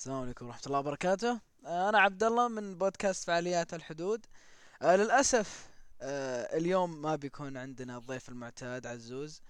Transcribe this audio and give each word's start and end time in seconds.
السلام 0.00 0.22
عليكم 0.22 0.46
ورحمة 0.46 0.62
الله 0.66 0.78
وبركاته. 0.78 1.40
آه، 1.66 1.88
أنا 1.88 1.98
عبد 1.98 2.22
الله 2.22 2.48
من 2.48 2.78
بودكاست 2.78 3.24
فعاليات 3.24 3.74
الحدود. 3.74 4.26
آه، 4.82 4.96
للأسف 4.96 5.68
آه، 6.02 6.56
اليوم 6.56 7.02
ما 7.02 7.16
بيكون 7.16 7.56
عندنا 7.56 7.96
الضيف 7.96 8.28
المعتاد 8.28 8.86
عزوز. 8.86 9.42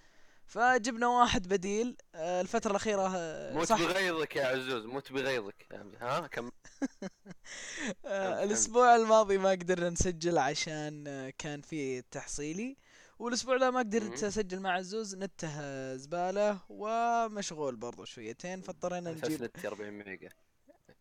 فجبنا 0.47 1.07
واحد 1.07 1.49
بديل. 1.49 1.97
آه، 2.15 2.41
الفترة 2.41 2.71
الأخيرة 2.71 3.13
آه، 3.17 3.55
موت 3.55 3.67
صح. 3.67 3.83
بغيظك 3.83 4.37
يا 4.37 4.47
عزوز 4.47 4.85
موت 4.85 5.13
بغيظك. 5.13 5.67
ها 6.01 6.27
كم؟ 6.27 6.51
آه، 8.05 8.45
الأسبوع 8.45 8.97
الماضي 8.97 9.39
ما 9.39 9.51
قدرنا 9.51 9.91
نسجل 9.91 10.39
عشان 10.39 11.05
كان 11.39 11.61
في 11.61 12.03
تحصيلي. 12.03 12.77
والأسبوع 13.21 13.57
ده 13.57 13.71
ما 13.71 13.79
قدرت 13.79 14.21
مم. 14.23 14.29
أسجل 14.29 14.61
مع 14.61 14.71
عزوز 14.73 15.15
نته 15.17 15.97
زبالة 15.97 16.61
ومشغول 16.69 17.77
برضو 17.77 18.05
شويتين 18.05 18.61
فاضطرينا 18.61 19.11
نجيب 19.13 19.43
نت 19.43 19.67
40 19.67 19.91
ميجا. 19.91 20.29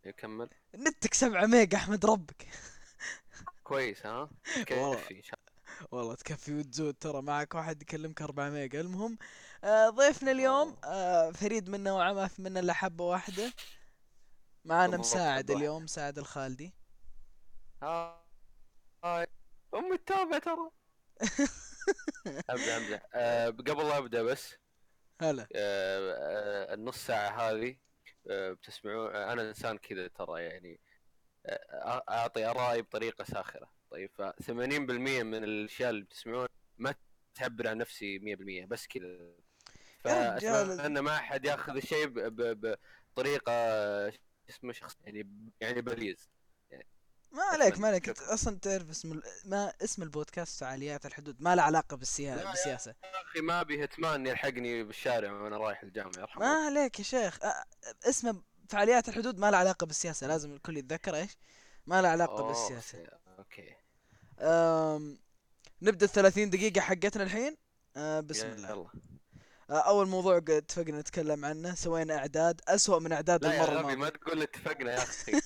يكمل؟ 0.06 0.50
نتك 0.76 1.14
سبعة 1.14 1.46
ميجا 1.46 1.78
أحمد 1.78 2.06
ربك. 2.06 2.48
كويس 3.64 4.06
ها؟ 4.06 4.30
والله. 4.72 4.96
كيفي 4.96 5.18
إن 5.18 5.24
شاء 5.24 5.40
والله 5.92 6.16
تكفي 6.16 6.54
وتزود 6.60 6.94
ترى 6.94 7.22
معك 7.22 7.56
واحد 7.56 7.82
يكلمك 7.82 8.22
4 8.22 8.50
ميجا. 8.50 8.82
المهم 8.82 9.18
آه 9.64 9.90
ضيفنا 9.90 10.32
اليوم 10.32 10.78
آه 10.84 11.32
فريد 11.32 11.70
منا 11.70 11.94
وعما 11.94 12.14
ما 12.14 12.28
في 12.28 12.42
منا 12.42 12.60
إلا 12.60 12.74
حبة 12.74 13.04
واحدة. 13.06 13.54
معانا 14.66 14.98
مساعد 14.98 15.52
اليوم 15.52 15.84
مساعد 15.84 16.18
الخالدي. 16.18 16.74
ها- 17.84 18.26
hi. 19.04 19.28
أمي 19.76 19.96
التابع 19.96 20.38
ترى. 20.40 20.72
امزح 22.50 22.76
امزح 22.76 23.02
أه 23.14 23.50
قبل 23.50 23.88
لا 23.88 23.98
أبدأ 23.98 24.24
بس 24.24 24.56
هلا. 25.22 25.44
أه 25.44 25.48
أه 25.56 26.74
النص 26.74 27.06
ساعة 27.08 27.30
هذه 27.30 27.78
أه 28.30 28.52
بتسمعون 28.52 29.16
أه 29.16 29.34
أنا 29.34 29.50
إنسان 29.50 29.78
كذا 29.78 30.08
ترى 30.08 30.44
يعني 30.44 30.80
أه 31.46 32.04
أعطي 32.10 32.46
آرائي 32.46 32.82
بطريقة 32.82 33.24
ساخرة. 33.24 33.72
طيب 33.92 34.10
ف 34.14 34.22
80% 34.22 34.52
من 35.24 35.44
الأشياء 35.44 35.90
اللي 35.90 36.02
بتسمعون 36.02 36.48
ما 36.78 36.96
تعبر 37.36 37.68
عن 37.68 37.78
نفسي 37.78 38.20
100% 38.20 38.66
بس 38.66 38.88
كذا. 38.88 39.34
فاتمنى 40.00 41.02
ما 41.02 41.16
أحد 41.16 41.46
ياخذ 41.46 41.76
الشيء 41.76 42.08
بطريقة 43.16 43.54
اسمه 44.50 44.74
شخص 44.74 44.98
يعني 45.06 45.30
يعني 45.62 45.82
بليز. 45.82 46.30
ما 47.32 47.44
عليك 47.44 47.80
ما 47.80 47.88
عليك. 47.88 48.10
أصلا 48.10 48.60
تعرف 48.60 48.90
اسم 48.90 49.12
ال... 49.12 49.24
ما 49.46 49.74
اسم 49.84 50.04
البودكاست 50.04 50.60
فعاليات 50.60 51.06
الحدود؟ 51.06 51.42
ما 51.42 51.56
له 51.56 51.62
علاقة 51.64 51.98
بالسيا... 51.98 52.36
لا 52.36 52.52
بالسياسة. 52.52 52.96
يا 53.04 53.22
أخي 53.22 53.42
ما 53.42 53.62
ابي 53.62 53.84
hitman 53.84 54.28
يلحقني 54.28 54.84
بالشارع 54.84 55.32
وأنا 55.32 55.58
رايح 55.58 55.84
الجامعة 55.84 56.20
يرحم 56.20 56.40
ما 56.40 56.66
عليك 56.66 57.00
يا 57.00 57.04
شيخ. 57.04 57.40
اسمه 58.10 58.42
فعاليات 58.70 59.10
الحدود 59.10 59.38
ما 59.40 59.52
له 59.52 59.58
علاقة 59.58 59.86
بالسياسة 59.86 60.28
لازم 60.28 60.54
الكل 60.54 60.78
يتذكر 60.78 61.16
إيش؟ 61.16 61.38
ما 61.86 62.02
له 62.02 62.10
بالسياسة. 62.48 62.82
سي- 62.82 63.08
okay. 63.40 63.76
أم... 64.40 65.20
نبدأ 65.82 66.06
الثلاثين 66.06 66.50
دقيقة 66.50 66.82
حقتنا 66.82 67.24
الحين؟ 67.24 67.58
أه 67.98 68.20
بسم 68.20 68.48
الله. 68.48 68.70
يلا. 68.70 68.90
أول 69.70 70.08
موضوع 70.08 70.38
اتفقنا 70.38 71.00
نتكلم 71.00 71.46
عنه 71.46 71.76
سوينا 71.76 72.18
إعداد 72.18 72.62
أسوأ 72.68 73.00
من 73.00 73.12
إعداد 73.12 73.46
لا 73.46 73.54
يا 73.54 73.64
المرة 73.64 73.78
غبي 73.78 73.86
ما 73.86 73.94
الماضية. 73.94 74.18
تقول 74.18 74.42
اتفقنا 74.42 74.92
يا 74.92 74.98
أخي. 74.98 75.32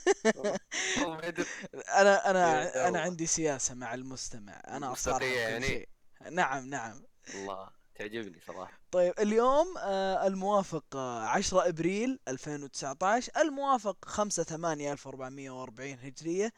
أنا 2.01 2.29
أنا 2.29 2.87
أنا 2.87 2.99
عندي 3.01 3.25
سياسة 3.25 3.75
مع 3.75 3.93
المستمع 3.93 4.61
أنا 4.67 4.93
بكل 4.93 5.23
يعني. 5.23 5.67
شيء. 5.67 5.89
نعم 6.31 6.65
نعم. 6.65 7.03
الله 7.35 7.69
تعجبني 7.95 8.41
صراحة. 8.47 8.79
طيب 8.91 9.13
اليوم 9.19 9.77
آه، 9.77 10.27
الموافق 10.27 10.95
آه، 10.95 11.23
10 11.23 11.67
إبريل 11.69 12.19
2019 12.27 13.31
الموافق 13.41 14.05
5 14.05 14.43
8 14.43 14.91
1440 14.91 15.97
هجرية. 16.01 16.53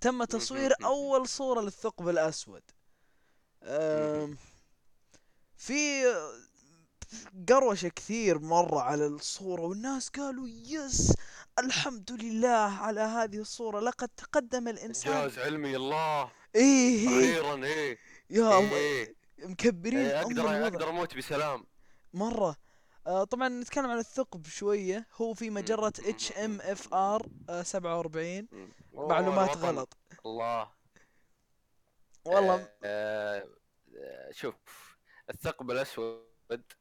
تم 0.00 0.24
تصوير 0.24 0.74
أول 0.84 1.28
صورة 1.28 1.60
للثقب 1.60 2.08
الأسود. 2.08 2.62
في 5.56 6.04
قروشة 7.48 7.88
كثير 7.88 8.38
مرة 8.38 8.80
على 8.80 9.06
الصورة 9.06 9.62
والناس 9.62 10.08
قالوا 10.08 10.48
يس 10.48 11.14
الحمد 11.58 12.12
لله 12.22 12.48
على 12.82 13.00
هذه 13.00 13.38
الصورة 13.38 13.80
لقد 13.80 14.08
تقدم 14.08 14.68
الإنسان. 14.68 15.12
انجاز 15.12 15.38
علمي 15.38 15.76
الله. 15.76 16.30
إيه 16.54 17.08
إيه. 17.08 17.08
أخيرا 17.08 17.64
إيه. 17.64 17.98
يا 18.30 18.48
إيه 18.50 18.58
الله 18.58 18.76
إيه. 18.76 19.14
مكبرين 19.38 19.98
إيه، 19.98 20.20
أم 20.20 20.26
أقدر 20.26 20.40
الوضع 20.42 20.66
أقدر 20.66 20.88
أموت 20.88 21.16
بسلام. 21.16 21.64
مرة. 22.14 22.56
آه 23.06 23.24
طبعا 23.24 23.48
نتكلم 23.48 23.90
عن 23.90 23.98
الثقب 23.98 24.46
شوية. 24.46 25.06
هو 25.14 25.34
في 25.34 25.50
مجرة 25.50 25.92
مم، 25.98 26.08
HMFR 26.08 27.26
47 27.62 28.48
مم. 28.52 28.68
اوه 28.94 29.08
معلومات 29.08 29.48
الوطن 29.56 29.66
غلط. 29.66 29.96
الله. 30.26 30.70
والله. 32.24 32.68
آه 32.84 33.48
آه 33.96 34.30
شوف 34.32 34.54
الثقب 35.30 35.70
الأسود 35.70 36.27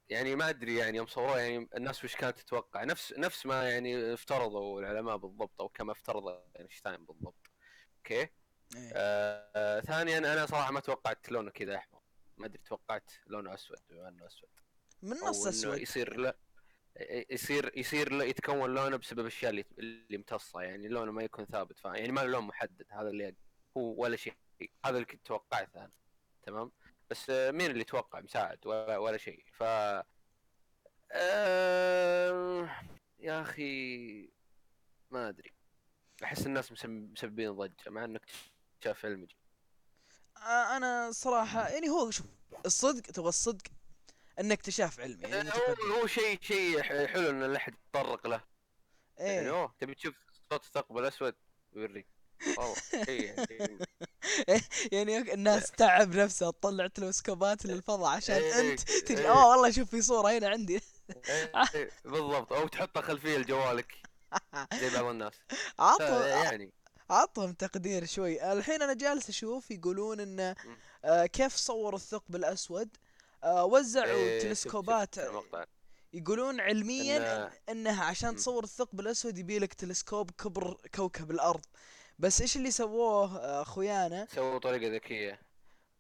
يعني 0.09 0.35
ما 0.35 0.49
أدري 0.49 0.75
يعني 0.75 0.97
يوم 0.97 1.07
صوروه 1.07 1.39
يعني 1.39 1.69
الناس 1.75 2.03
وش 2.03 2.15
كانت 2.15 2.37
تتوقع؟ 2.37 2.83
نفس 2.83 3.13
نفس 3.17 3.45
ما 3.45 3.69
يعني 3.69 4.13
افترضوا 4.13 4.79
العلماء 4.81 5.17
بالضبط 5.17 5.61
أو 5.61 5.69
كما 5.69 5.91
افترض 5.91 6.41
أينشتاين 6.59 7.05
بالضبط. 7.05 7.51
okay؟ 7.97 8.19
إيه. 8.19 8.29
آه 8.75 9.51
آه 9.55 9.79
ثانيا 9.79 10.17
أنا 10.17 10.45
صراحة 10.45 10.71
ما 10.71 10.79
توقعت 10.79 11.31
لونه 11.31 11.51
كذا 11.51 11.75
أحمر. 11.75 12.01
ما 12.37 12.45
أدري 12.45 12.61
توقعت 12.65 13.11
لونه 13.27 13.53
أسود 13.53 13.77
بما 13.89 14.09
انه 14.09 14.27
أسود. 14.27 14.49
من 15.01 15.17
نص 15.17 15.47
أسود. 15.47 15.77
يصير 15.77 16.17
لا 16.17 16.37
يصير 17.29 17.77
يصير 17.77 18.13
لا 18.13 18.25
يتكون 18.25 18.73
لونه 18.73 18.97
بسبب 18.97 19.19
الأشياء 19.19 19.49
اللي 19.49 19.65
اللي 19.79 20.15
امتصه. 20.15 20.61
يعني 20.61 20.87
لونه 20.87 21.11
ما 21.11 21.23
يكون 21.23 21.45
ثابت 21.45 21.85
يعني 21.85 22.11
ما 22.11 22.21
له 22.21 22.27
لون 22.27 22.43
محدد. 22.43 22.85
هذا 22.91 23.09
اللي 23.09 23.35
هو 23.77 24.03
ولا 24.03 24.15
شيء. 24.15 24.33
هذا 24.85 24.95
اللي 24.95 25.05
كنت 25.05 25.25
توقعته 25.25 25.79
أنا. 25.79 25.91
تمام؟ 26.43 26.71
بس 27.09 27.29
آه، 27.29 27.51
مين 27.51 27.71
اللي 27.71 27.83
توقع 27.83 28.19
مساعد؟ 28.21 28.67
ولا 28.67 28.97
ولا 28.97 29.17
شيء. 29.17 29.43
ف 29.53 29.63
آه... 31.11 32.69
يا 33.19 33.41
أخي 33.41 34.29
ما 35.11 35.29
أدري. 35.29 35.53
أحس 36.23 36.45
الناس 36.47 36.71
مسب- 36.71 37.11
مسببين 37.11 37.51
ضجة 37.51 37.89
مع 37.89 38.03
إنك 38.05 38.25
شاف 38.83 39.05
علمي. 39.05 39.27
آه 40.37 40.77
أنا 40.77 41.11
صراحة 41.11 41.69
يعني 41.69 41.89
هو 41.89 42.11
شوف 42.11 42.25
الصدق 42.65 43.01
تبغى 43.01 43.29
الصدق 43.29 43.63
انه 44.39 44.53
اكتشاف 44.53 44.99
علمي 44.99 45.21
يعني 45.23 45.49
آه، 45.49 45.53
هو 45.53 45.93
هو 46.01 46.07
شيء 46.07 46.41
شيء 46.41 46.81
حلو 46.81 47.29
إن 47.29 47.43
لا 47.43 47.57
احد 47.57 47.73
يتطرق 47.73 48.27
له. 48.27 48.43
يعني 49.17 49.39
إيه 49.39 49.49
أوه 49.49 49.75
تبي 49.79 49.95
تشوف 49.95 50.15
صوت 50.51 50.63
الثقب 50.65 50.97
الأسود؟ 50.97 51.35
يوريك. 51.73 52.07
والله 52.57 52.75
شيء 53.05 53.35
يعني 54.91 55.33
الناس 55.33 55.71
تعب 55.71 56.15
نفسها 56.15 56.51
تطلع 56.51 56.87
تلسكوبات 56.87 57.65
للفضاء 57.65 58.09
عشان 58.09 58.35
إيه 58.35 58.71
أنت 58.71 58.81
تجي 58.81 59.21
إيه. 59.21 59.31
آه 59.31 59.49
والله 59.49 59.71
شوف 59.71 59.89
في 59.89 60.01
صورة 60.01 60.31
هنا 60.31 60.49
عندي. 60.49 60.81
إيه، 61.29 61.89
بالضبط. 62.05 62.53
أو 62.53 62.67
تحطها 62.67 63.01
خلفية 63.01 63.37
لجوالك. 63.37 63.93
زي 64.81 64.89
بعض 64.89 65.05
الناس. 65.05 65.33
عطهم 65.79 66.21
يعني 66.27 66.73
عطهم 67.09 67.53
تقدير 67.53 68.05
شوي. 68.05 68.51
الحين 68.51 68.81
أنا 68.81 68.93
جالس 68.93 69.29
أشوف 69.29 69.71
يقولون 69.71 70.19
انه. 70.19 70.55
آه 71.05 71.25
كيف 71.25 71.55
صوروا 71.55 71.99
الثقب 71.99 72.35
الأسود؟ 72.35 72.97
آه 73.43 73.65
وزعوا 73.65 74.05
إيه، 74.05 74.41
تلسكوبات. 74.41 75.15
يقولون 76.13 76.59
علميا 76.59 77.45
إن 77.45 77.51
انها 77.69 78.03
عشان. 78.03 78.35
تصور 78.35 78.63
الثقب 78.63 78.99
الأسود 78.99 79.37
يبيلك 79.37 79.73
تلسكوب 79.73 80.31
كبر 80.31 80.77
كوكب 80.95 81.31
الأرض. 81.31 81.65
بس 82.19 82.41
إيش 82.41 82.57
اللي 82.57 82.71
سووه 82.71 83.37
آه، 83.37 83.61
أخويانا؟ 83.61 84.27
سووا 84.29 84.59
طريقة 84.59 84.93
ذكية. 84.93 85.41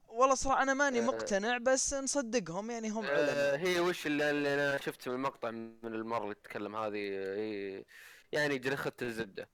والله 0.07 0.35
صراحة 0.35 0.63
أنا 0.63 0.73
ماني 0.73 0.99
آه، 0.99 1.03
مقتنع 1.03 1.57
بس 1.57 1.93
نصدقهم 1.93 2.71
يعني 2.71 2.89
هم 2.89 3.05
علماء. 3.05 3.29
آه، 3.29 3.57
هي 3.57 3.79
وش 3.79 4.07
اللي, 4.07 4.53
أنا 4.53 4.77
شفت 4.77 5.07
من 5.07 5.15
المقطع 5.15 5.51
من 5.51 5.77
المرة 5.83 6.23
اللي 6.23 6.35
تتكلم 6.35 6.75
هذه 6.75 6.97
هي 7.37 7.85
يعني 8.31 8.57
جرخة 8.57 8.91
الزبدة. 9.01 9.49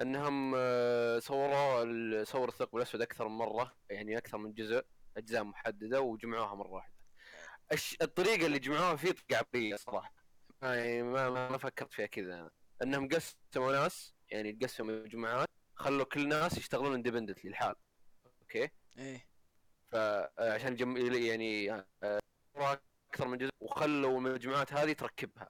إنهم 0.00 0.52
صوروا 1.20 2.24
صور 2.24 2.48
الثقب 2.48 2.76
الأسود 2.76 3.02
أكثر 3.02 3.28
من 3.28 3.36
مرة 3.36 3.76
يعني 3.90 4.18
أكثر 4.18 4.38
من 4.38 4.54
جزء 4.54 4.84
أجزاء 5.16 5.44
محددة 5.44 6.00
وجمعوها 6.00 6.54
مرة 6.54 6.70
واحدة. 6.70 6.92
الطريقة 8.02 8.46
اللي 8.46 8.58
جمعوها 8.58 8.96
فيه 8.96 9.10
طريقة 9.10 9.38
عبقرية 9.38 9.76
صراحة. 9.76 10.12
ما 10.62 10.76
يعني 10.76 11.02
ما, 11.02 11.30
ما 11.30 11.48
ما 11.48 11.58
فكرت 11.58 11.92
فيها 11.92 12.06
كذا 12.06 12.34
أنا. 12.34 12.50
إنهم 12.82 13.08
قسموا 13.08 13.72
ناس 13.72 14.14
يعني 14.30 14.58
قسموا 14.62 15.02
مجموعات 15.02 15.48
خلوا 15.78 16.04
كل 16.04 16.28
ناس 16.28 16.58
يشتغلون 16.58 16.94
independently 16.94 17.50
لحال 17.50 17.74
okay؟ 18.42 18.68
إيه. 18.98 19.26
فعشان 19.92 20.76
جم... 20.76 20.96
يعني 21.14 21.72
آه، 21.72 22.20
أكثر 23.10 23.28
من 23.28 23.38
جزء 23.38 23.50
وخلوا 23.60 24.18
المجموعات 24.18 24.72
هذه 24.72 24.92
تركبها. 24.92 25.48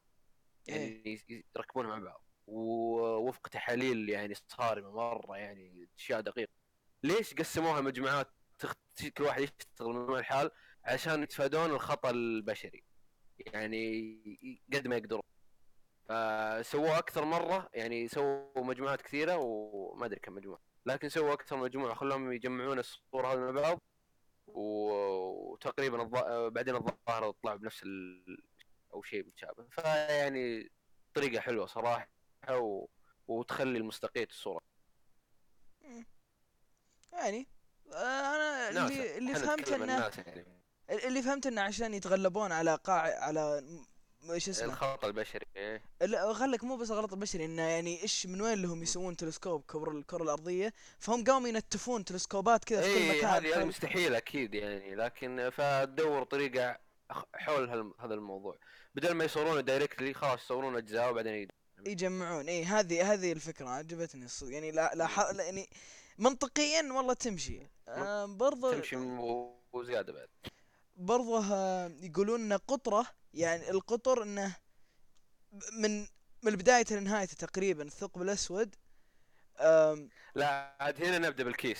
إيه. 0.69 0.75
يعني 0.75 1.25
ي- 1.31 1.45
يركبونها 1.57 1.97
مع 1.97 2.05
بعض. 2.05 2.25
ووفق 2.47 3.49
تحاليل 3.49 4.09
يعني 4.09 4.35
صارمة 4.35 4.91
مرة 4.91 5.37
يعني 5.37 5.89
أشياء 5.99 6.21
دقيقة. 6.21 6.53
ليش 7.03 7.35
قسموها 7.35 7.81
مجموعات 7.81 8.31
تخت... 8.59 8.79
كل 9.17 9.25
واحد 9.25 9.43
يشتغل 9.43 9.93
من 9.93 10.17
الحال؟ 10.17 10.51
عشان 10.85 11.23
يتفادون 11.23 11.71
الخطأ 11.71 12.11
البشري. 12.11 12.85
يعني 13.39 14.59
قد 14.75 14.89
ما 14.89 14.97
يقدرون. 14.97 15.23
فسووه 16.09 16.99
أكثر 16.99 17.25
مرة 17.25 17.69
يعني 17.75 18.09
سووا 18.09 18.65
مجموعات 18.65 19.03
كثيرة 19.03 19.37
وما 19.37 20.07
أدري 20.07 20.21
كم 20.21 20.35
مجموعة 20.35 20.61
لكن 20.87 21.09
سووا 21.09 21.33
أكثر 21.33 21.57
مجموعة 21.57 21.95
خلوهم 21.95 22.33
يجمعون 22.33 22.79
الصور 22.79 23.27
هذه 23.27 23.39
مع 23.39 23.51
بعض 23.51 23.81
وتقريبا 24.47 26.03
الظ... 26.03 26.15
بعدين 26.55 26.77
الظاهر 26.77 27.31
طلعوا 27.43 27.59
بنفس 27.59 27.83
ال... 27.83 28.39
أو 28.95 29.03
شيء 29.03 29.27
متشابه 29.27 29.67
فيعني 29.71 30.73
طريقة 31.15 31.41
حلوة 31.41 31.67
صراحة 31.67 32.09
و... 32.51 32.87
وتخلي 33.29 33.79
المصداقيه 33.79 34.29
الصورة 34.31 34.61
يعني 37.13 37.49
آه، 37.93 38.69
أنا. 38.69 38.87
اللي 38.87 39.19
اللي 39.19 39.35
فهمت 39.35 39.73
انه 39.73 40.13
يعني 40.27 40.47
اللي 40.91 41.23
فهمت 41.23 41.47
إنه 41.47 41.63
عشان 41.63 41.95
يتغلبون 41.95 42.53
على 42.53 42.75
قاع 42.75 43.25
على 43.25 43.63
إيش 44.31 44.49
اسمه؟ 44.49 44.65
الخطا 44.65 45.07
البشري 45.07 45.47
إيه. 45.57 45.83
لا 46.01 46.33
خلك 46.33 46.65
مو 46.65 46.77
بس 46.77 46.91
غلط 46.91 47.13
البشري 47.13 47.45
إنه 47.45 47.63
يعني 47.63 48.03
إيش 48.03 48.27
من 48.27 48.41
وين 48.41 48.63
لهم 48.63 48.83
يسوون 48.83 49.17
تلسكوب 49.17 49.63
كبر 49.63 49.91
الكرة 49.91 50.23
الأرضية؟ 50.23 50.73
فهم 50.99 51.25
قاموا 51.25 51.49
ينتفون 51.49 52.05
تلسكوبات 52.05 52.65
كذا 52.65 52.83
في 52.83 52.95
كل 52.95 53.01
اي 53.01 53.19
مكان 53.19 53.45
إيه، 53.45 53.59
هذه 53.59 53.65
مستحيل 53.65 54.15
أكيد 54.15 54.55
يعني 54.55 54.95
لكن 54.95 55.51
فتدور 55.53 56.25
طريقة 56.25 56.79
حول 57.35 57.71
هذا 58.01 58.15
الموضوع. 58.15 58.59
بدل 58.95 59.13
ما 59.13 59.25
يصورونه 59.25 59.61
دايركتلي 59.61 60.15
خلاص 60.15 60.45
يصورون 60.45 60.77
أجزاء 60.77 61.11
وبعدين 61.11 61.49
يجمعون. 61.87 62.49
اي 62.49 62.65
هذه 62.65 63.13
هذه 63.13 63.33
الفكرة 63.33 63.69
عجبتني 63.69 64.25
الصدق. 64.25 64.53
يعني 64.53 64.71
لا 64.71 64.93
لا, 64.95 65.09
يعني 65.39 65.69
منطقيا 66.19 66.93
والله 66.93 67.15
تمشي. 67.15 67.61
آه 67.89 68.25
برضو 68.25 68.73
تمشي 68.73 68.97
وزياده 69.73 70.13
بعد. 70.13 70.29
برضه 70.97 71.45
آه، 71.53 71.93
يقولون 72.01 72.53
قطرة 72.53 73.07
يعني 73.39 73.71
القطر 73.71 74.23
إنه 74.23 74.57
من 75.73 76.07
من 76.43 76.57
بداية 76.57 76.85
لنهايته 76.91 77.35
تقريبا 77.47 77.83
الثقب 77.83 78.23
الأسود 78.23 78.75
لا 80.35 80.77
عاد 80.81 81.05
هنا 81.05 81.19
نبدأ 81.19 81.45
بالكيس. 81.45 81.79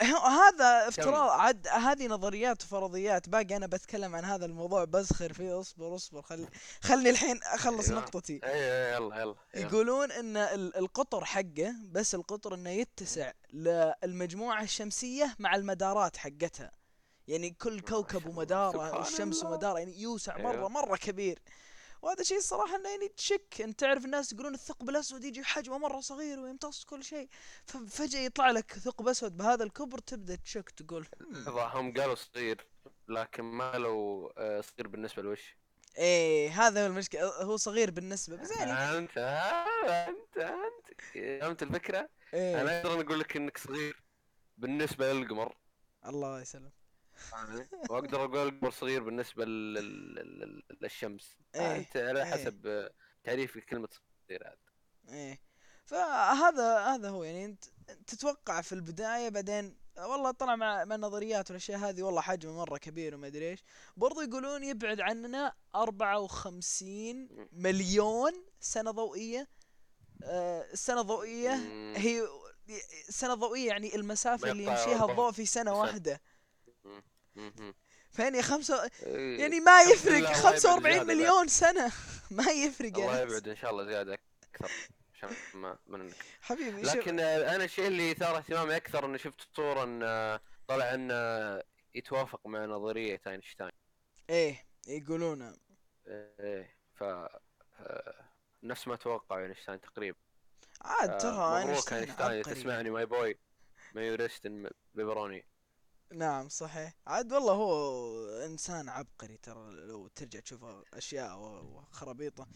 هذا 0.00 0.88
افتراض 0.88 1.30
عاد 1.30 1.68
هذه 1.68 2.06
نظريات 2.06 2.62
وفرضيات. 2.64 3.28
باقي 3.28 3.56
أنا 3.56 3.66
بتكلم 3.66 4.16
عن 4.16 4.24
هذا 4.24 4.46
الموضوع. 4.46 4.84
بسخر 4.84 5.32
فيه 5.32 5.60
اصبر 5.60 5.94
اصبر. 5.94 6.22
خل 6.22 6.48
خلني 6.80 7.10
الحين 7.10 7.40
أخلص 7.42 7.88
أيوة. 7.88 8.00
نقطتي. 8.00 8.40
اي 8.44 8.50
أي، 8.50 8.94
يلا 8.94 9.20
يلا. 9.20 9.34
يقولون 9.54 10.12
إن 10.12 10.36
ال- 10.36 10.76
القطر 10.76 11.24
حقه 11.24 11.74
بس 11.90 12.14
القطر 12.14 12.54
إنه 12.54 12.70
يتسع 12.70 13.32
للمجموعة 13.52 14.62
الشمسية 14.62 15.36
مع 15.38 15.54
المدارات 15.54 16.16
حقتها. 16.16 16.70
يعني 17.30 17.50
كل 17.50 17.80
كوكب. 17.80 18.26
ومدارة 18.28 18.98
والشمس. 18.98 19.44
ومدارة 19.44 19.78
يعني 19.78 20.00
يوسع 20.00 20.36
أيوة. 20.36 20.52
مرة 20.52 20.68
مره 20.68 20.96
كبير. 20.96 21.38
وهذا 22.02 22.22
شيء 22.22 22.36
الصراحه 22.38 22.76
إنه 22.76 22.88
يعني 22.88 23.08
تشك. 23.08 23.60
أنت 23.60 23.80
تعرف 23.80 24.04
الناس 24.04 24.32
يقولون 24.32 24.54
الثقب 24.54 24.88
الأسود 24.90 25.24
يجي 25.24 25.44
حجمه 25.44 25.78
مرة 25.78 26.00
صغير 26.00 26.40
ويمتص 26.40 26.84
كل 26.84 27.04
شيء. 27.04 27.28
ففجاه 27.66 28.20
يطلع 28.20 28.50
لك 28.50 28.72
ثقب 28.72 29.08
أسود 29.08 29.36
بهذا 29.36 29.64
الكبر 29.64 29.98
تبدأ 29.98 30.36
تشك 30.36 30.70
تقول 30.70 31.06
"هم، 31.46 31.92
قالوا 31.94 32.14
صغير 32.14 32.66
لكن 33.08 33.42
ما 33.42 33.72
لو 33.78 34.26
آه، 34.38 34.60
صغير 34.60 34.88
بالنسبة 34.88 35.22
لوش؟ 35.22 35.56
إيه 35.98 36.50
هذا 36.66 36.82
هو 36.82 36.86
المشكلة. 36.86 37.42
هو 37.42 37.56
صغير 37.56 37.90
بالنسبة 37.90 38.36
بس 38.36 38.50
يعني 38.50 38.72
أنت 38.98 39.18
أنت 39.18 40.38
أنت. 40.38 41.00
فهمت 41.14 41.62
الفكرة؟ 41.62 42.08
إيه. 42.34 42.60
أنا 42.60 42.78
أقدر 42.80 43.00
أقول 43.00 43.20
لك 43.20 43.36
إنك 43.36 43.58
صغير 43.58 44.04
بالنسبة 44.58 45.12
للقمر. 45.12 45.54
الله 46.06 46.40
يسلم 46.40 46.70
وأقدر 47.90 48.24
أقول 48.24 48.48
القمر 48.48 48.70
صغير 48.70 49.02
بالنسبة 49.02 49.44
لل- 49.44 49.74
لل- 49.74 50.14
لل- 50.14 50.62
للشمس 50.80 51.36
إيه، 51.54 51.76
أنت 51.76 51.96
على 51.96 52.18
إيه. 52.24 52.30
حسب 52.30 52.66
آه، 52.66 52.90
تعريفك 53.24 53.64
كلمه 53.64 53.88
صغير 54.28 54.46
عاد 54.48 54.58
إيه 55.08 55.40
فهذا 55.84 56.78
هذا 56.78 57.08
هو 57.10 57.24
يعني 57.24 57.44
أنت 57.44 57.64
تتوقع 58.06 58.60
في 58.60 58.72
البداية 58.72 59.28
بعدين 59.28 59.76
والله 59.98 60.30
طلع 60.30 60.56
مع 60.56 60.84
مع 60.84 60.94
النظريات 60.94 61.50
والأشياء 61.50 61.78
هذه 61.78 62.02
والله 62.02 62.20
حجمه 62.20 62.52
مرة 62.52 62.78
كبير 62.78 63.14
وما 63.14 63.26
أدري 63.26 63.50
إيش 63.50 63.64
برضو 63.96 64.20
يقولون 64.20 64.64
يبعد 64.64 65.00
عننا 65.00 65.54
54 65.74 67.28
مليون 67.52 68.32
سنة 68.60 68.90
ضوئية 68.90 69.48
آه، 70.24 70.62
السنة 70.72 71.00
الضوئيه 71.00 71.50
مم. 71.54 71.94
هي 71.96 72.22
السنة 73.08 73.32
الضوئيه 73.32 73.68
يعني 73.68 73.94
المسافة 73.94 74.50
اللي 74.50 74.64
يمشيها 74.64 75.10
الضوء 75.10 75.32
في 75.32 75.46
سنة 75.46 75.64
سنة. 75.64 75.80
واحدة. 75.80 76.20
فيعني 78.10 78.42
خمسة 78.42 78.90
إيه. 79.02 79.40
يعني 79.40 79.60
ما 79.60 79.82
يفرق 79.82 80.12
لله 80.12 80.18
الله 80.18 80.30
يبعد 80.30 80.58
45 80.58 80.82
زيادة 80.82 81.04
بعد. 81.04 81.16
مليون 81.16 81.48
سنة. 81.48 81.92
ما 82.30 82.50
يفرق 82.50 82.98
الله 82.98 83.18
يا 83.18 83.22
يبعد 83.22 83.48
إن 83.48 83.56
شاء 83.56 83.70
الله 83.70 83.84
زيادة 83.84 84.18
أكثر 84.54 84.70
عشان 85.14 85.30
ما 85.54 85.78
ننك. 85.88 86.14
حبيبي 86.40 86.82
لكن 86.82 87.20
آه، 87.20 87.54
أنا 87.56 87.64
الشيء 87.64 87.86
اللي 87.86 88.14
ثار 88.14 88.36
اهتمامي 88.36 88.76
أكثر 88.76 89.04
إني 89.04 89.18
شفت 89.18 89.40
صورة 89.56 89.84
إن 89.84 90.02
آه، 90.02 90.40
طلع 90.68 90.94
انه 90.94 91.14
يتوافق 91.94 92.46
مع 92.46 92.64
نظرية 92.64 93.20
أينشتاين. 93.26 93.72
إيه 94.30 94.66
يقولون. 94.86 95.56
إيه 96.08 96.76
ف 96.94 97.02
آه، 97.02 98.24
نفس 98.62 98.88
ما 98.88 98.96
توقع 98.96 99.38
أينشتاين 99.38 99.80
تقريبا. 99.80 100.18
عاد 100.80 101.10
آه، 101.10 101.18
ترى 101.18 101.70
أينشتاين 101.70 102.42
تسمعني 102.42 102.90
my 102.90 103.06
boy 103.06 103.38
ما 103.94 104.02
يورست 104.06 104.46
بيبروني. 104.94 105.44
نعم 106.14 106.48
صحيح 106.48 106.94
عاد 107.06 107.32
والله 107.32 107.52
هو 107.52 108.28
إنسان 108.44 108.88
عبقري 108.88 109.36
ترى 109.36 109.70
لو 109.70 110.08
ترجع 110.08 110.40
تشوف 110.40 110.64
أشياء 110.94 111.38
وخرابيطه 111.38 112.46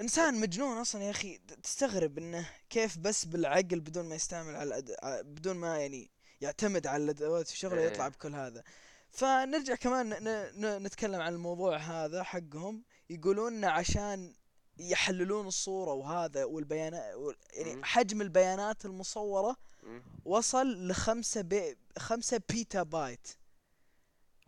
إنسان 0.00 0.40
مجنون 0.40 0.76
أصلا 0.78 1.02
يا 1.02 1.10
أخي 1.10 1.38
تستغرب 1.62 2.18
إنه 2.18 2.48
كيف 2.70 2.98
بس 2.98 3.24
بالعقل 3.24 3.80
بدون 3.80 4.04
ما 4.08 4.14
يستعمل 4.14 4.56
على 4.56 4.68
الأد... 4.78 4.96
بدون 5.26 5.56
ما 5.56 5.78
يعني 5.78 6.10
يعتمد 6.40 6.86
على 6.86 7.04
الأدوات 7.04 7.48
في 7.48 7.56
شغله 7.56 7.80
إيه. 7.80 7.86
يطلع 7.86 8.08
بكل 8.08 8.34
هذا 8.34 8.62
فنرجع 9.10 9.74
كمان 9.74 10.08
ن... 10.08 10.50
ن... 10.60 10.82
نتكلم 10.82 11.20
عن 11.20 11.34
الموضوع 11.34 11.76
هذا 11.76 12.22
حقهم 12.22 12.84
يقولون 13.10 13.64
عشان 13.64 14.34
يحللون 14.78 15.46
الصورة 15.46 15.92
وهذا 15.92 16.44
والبيانات 16.44 17.14
وال- 17.14 17.36
يعني. 17.52 17.84
حجم 17.84 18.20
البيانات 18.20 18.84
المصورة 18.84 19.56
مم. 19.82 20.02
وصل 20.24 20.88
لخمسة 20.88 21.40
بي... 21.42 21.76
خمسة 21.98 22.40
بيتا 22.48 22.82
بايت. 22.82 23.28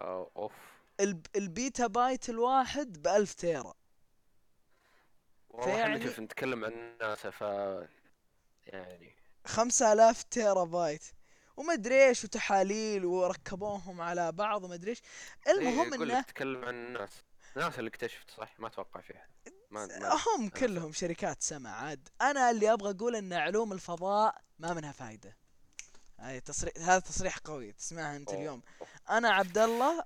أو 0.01 0.31
أوف. 0.37 0.53
الب... 1.01 1.27
البيتا 1.37 1.87
بايت 1.87 2.29
الواحد 2.31 3.03
بألف 3.03 3.35
تيرا 3.35 3.75
والله 5.51 5.75
إحنا 5.75 5.85
فيعني- 5.99 6.05
شوف 6.05 6.21
نتكلم 6.21 6.65
عن 6.65 6.97
ناسا 7.01 7.31
ف 7.31 7.41
يعني. 8.67 9.17
خمسة 9.47 9.93
آلاف 9.93 10.23
تيرا 10.23 10.65
بايت. 10.65 11.05
وما 11.57 11.73
أدري 11.73 12.07
إيش 12.09 12.25
وتحاليل 12.25 13.05
وركبوهم 13.05 14.01
على 14.01 14.33
بعض 14.33 14.65
وما 14.65 14.75
أدري 14.75 14.91
إيش. 14.91 15.03
المهم 15.49 15.95
إيه، 15.95 16.03
إنه 16.03 16.21
تتكلم 16.23 16.65
عن 16.65 16.75
الناس. 16.75 17.11
ناس 17.57 17.79
اللي 17.79 17.89
اكتشفت 17.89 18.31
صح؟ 18.31 18.61
ما 18.61 18.67
أتوقع 18.67 19.01
في 19.01 19.17
احد 19.17 19.29
ما 19.71 19.87
ما 19.87 20.17
هم 20.27 20.49
كلهم 20.49 20.93
شركات 20.93 21.43
سمع 21.43 21.71
عاد. 21.71 22.09
أنا 22.21 22.51
اللي 22.51 22.73
أبغى 22.73 22.91
أقول 22.91 23.17
إن 23.17 23.33
علوم 23.33 23.73
الفضاء 23.73 24.41
ما 24.59 24.75
منها 24.75 24.93
فايدة. 24.93 25.37
هاي 26.19 26.41
تصريح 26.41 26.75
هذا 26.79 26.99
تصريح 26.99 27.39
قوي 27.39 27.73
تسمعها 27.73 28.17
انت 28.17 28.29
أوه. 28.29 28.39
اليوم. 28.41 28.63
أنا 29.11 29.31
عبد 29.31 29.59
الله 29.59 30.05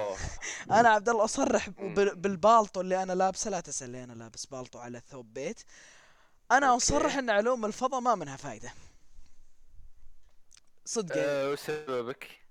أنا 0.80 0.88
عبد 0.88 1.08
الله 1.08 1.24
اصرح 1.24 1.68
بالبالطو 1.68 2.80
اللي 2.80 3.02
أنا 3.02 3.12
لابسه. 3.12 3.50
لا 3.50 3.60
تسأل 3.60 3.90
لي 3.90 4.04
أنا 4.04 4.12
لابس 4.12 4.46
بالطو 4.46 4.78
على 4.78 5.02
ثوب 5.10 5.34
بيت. 5.34 5.62
أنا 6.50 6.66
okay. 6.66 6.84
أصرح 6.84 7.16
إن 7.16 7.30
علوم 7.30 7.64
الفضاء 7.64 8.00
ما 8.00 8.14
منها 8.14 8.36
فايدة. 8.36 8.72
صدق 10.84 11.16
يعني. 11.16 11.28
آه، 11.28 11.50
وسببك 11.50 12.42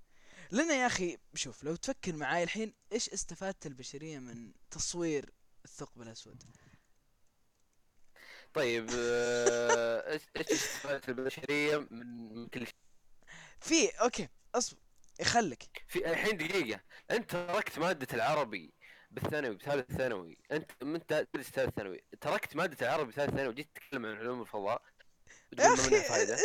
لأن 0.52 0.72
يا 0.72 0.88
أخي 0.88 1.18
شوف 1.34 1.64
لو 1.64 1.76
تفكر 1.76 2.16
معاي 2.16 2.44
الحين 2.44 2.74
إيش 2.92 3.10
استفادت 3.10 3.66
البشرية 3.66 4.20
من 4.20 4.52
تصوير 4.72 5.34
الثقب 5.66 6.02
الأسود؟ 6.02 6.44
طيب 8.54 8.90
آه، 8.96 10.14
إيش 10.38 10.52
استفادت 10.52 11.10
البشرية 11.10 11.78
من 11.78 12.36
من 12.36 12.48
كل 12.48 12.66
شيء؟ 12.68 12.81
في 13.62 13.90
okay 13.90 14.30
أصبر 14.56 14.80
يخلك 15.20 15.84
في 15.88 16.12
الحين 16.12 16.38
دقيقة. 16.38 16.80
أنت 17.12 17.32
تركت 17.32 17.80
مادة 17.80 18.08
العربي 18.14 18.74
بالثانوي 19.12 19.56
بثالث 19.56 19.92
ثانوي. 19.98 20.38
أنت 20.52 20.72
من 20.84 21.06
تدرس 21.06 21.46
ثالث 21.54 21.76
ثانوي. 21.76 22.04
تركت 22.22 22.56
مادة 22.56 22.86
العربي 22.88 23.12
بثالث 23.12 23.30
ثانوي 23.30 23.48
وجيت 23.48 23.70
تتكلم 23.76 24.06
عن 24.06 24.16
علوم 24.18 24.42
الفضاء. 24.42 24.82
يا 25.60 25.74
أخي 25.74 25.96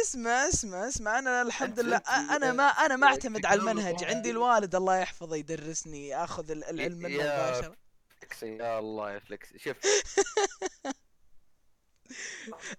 اسمع 0.03 0.49
اسمع 0.49 0.89
اسمع. 0.89 1.19
أنا 1.19 1.43
الحمد 1.43 1.81
لله 1.81 1.97
أنا 2.37 2.53
ما 2.53 2.65
أنا 2.69 2.97
ما 2.97 3.07
أعتمد 3.07 3.47
على 3.47 3.61
المنهج. 3.61 4.05
عندي 4.05 4.31
الوالد 4.31 4.75
الله 4.75 4.97
يحفظه 4.97 5.37
يدرسني 5.37 6.25
اخذ 6.25 6.51
ال- 6.51 6.65
العلم 6.65 6.99
منه 6.99 7.09
يا 7.15 7.51
مباشره 7.51 7.77
flex 8.21 8.43
يا 8.43 8.79
الله 8.79 9.13
يا 9.13 9.19
flex. 9.19 9.49
شوف. 9.57 9.77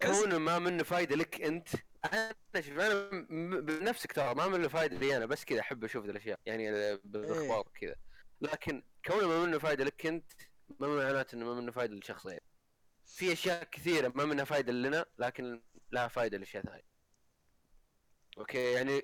كونه 0.01 0.37
ما 0.37 0.59
منه 0.59 0.83
فايدة 0.83 1.15
لك 1.15 1.41
أنت 1.41 1.67
أنا 2.13 2.61
شوف 2.61 2.79
أنا 2.79 3.09
بنفسك 3.61 4.11
ترى 4.11 4.35
ما 4.35 4.47
منه 4.47 4.67
فايدة 4.67 4.97
لي 4.97 5.17
أنا 5.17 5.25
بس 5.25 5.45
كذا 5.45 5.59
أحب 5.59 5.83
أشوف 5.83 6.05
الأشياء 6.05 6.39
يعني 6.45 6.69
ال- 6.69 7.01
بالأخبار 7.03 7.67
كذا. 7.81 7.95
لكن 8.41 8.83
كونه 9.05 9.27
ما 9.27 9.45
منه 9.45 9.57
فايدة 9.59 9.83
لك 9.83 10.05
أنت 10.05 10.31
ما 10.79 10.87
معناته 10.87 11.35
إنه 11.35 11.45
ما 11.45 11.53
منه 11.61 11.71
فايدة 11.71 11.95
لشخص 11.95 12.25
غير 12.27 12.43
في 13.05 13.33
أشياء 13.33 13.63
كثيرة 13.63 14.11
ما 14.15 14.25
منها 14.25 14.45
فائده 14.45 14.73
لنا 14.73 15.05
لكن 15.19 15.61
لها 15.91 16.07
فائده 16.07 16.37
لأشياء 16.37 16.63
ثانية. 16.63 16.87
أوكي 18.37 18.73
يعني 18.73 19.01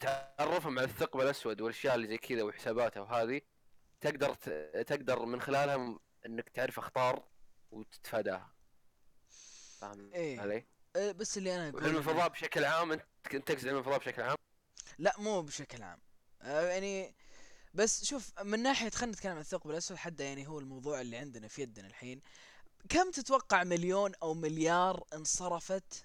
تعرفهم 0.00 0.78
على 0.78 0.88
الثقب 0.88 1.20
الأسود 1.20 1.60
والأشياء 1.60 1.94
اللي 1.94 2.06
زي 2.08 2.18
كذا 2.18 2.42
وحساباتها 2.42 3.00
وهذه 3.00 3.40
تقدر 4.00 4.34
تقدر 4.82 5.24
من 5.24 5.40
خلالها 5.40 5.98
إنك 6.26 6.48
تعرف 6.48 6.78
أخطار 6.78 7.28
وتتفاداها. 7.70 8.54
فاهم 9.80 10.12
إيه. 10.14 10.40
علي؟ 10.40 10.66
أه، 10.96 11.12
بس 11.12 11.38
اللي 11.38 11.54
أنا 11.54 11.68
أقول 11.68 11.84
علم 11.84 11.96
الفضاء 11.96 12.28
بشكل 12.28 12.64
عام 12.64 12.92
أنت 12.92 13.02
كنت 13.32 13.48
تقصد 13.52 13.68
علم 13.68 13.78
الفضاء 13.78 13.98
بشكل 13.98 14.22
عام؟ 14.22 14.36
لا 14.98 15.14
مو 15.18 15.42
بشكل 15.42 15.82
عام. 15.82 15.98
أه، 16.42 16.60
يعني 16.68 17.14
بس 17.74 18.04
شوف 18.04 18.40
من 18.42 18.62
ناحية 18.62 18.90
خلينا 18.90 19.12
نتكلم 19.12 19.32
عن 19.32 19.40
الثقب 19.40 19.70
الاسود 19.70 19.96
حتى 19.96 20.24
يعني 20.24 20.48
هو 20.48 20.58
الموضوع 20.58 21.00
اللي 21.00 21.16
عندنا 21.16 21.48
في 21.48 21.62
يدنا 21.62 21.86
الحين. 21.86 22.22
كم 22.88 23.10
تتوقع 23.10 23.64
مليون 23.64 24.12
أو 24.22 24.34
مليار 24.34 25.04
انصرفت 25.14 26.04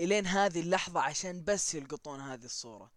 إلين 0.00 0.26
هذه 0.26 0.60
اللحظة 0.60 1.00
عشان 1.00 1.44
بس 1.44 1.74
يلقطون 1.74 2.20
هذه 2.20 2.44
الصورة؟ 2.44 2.90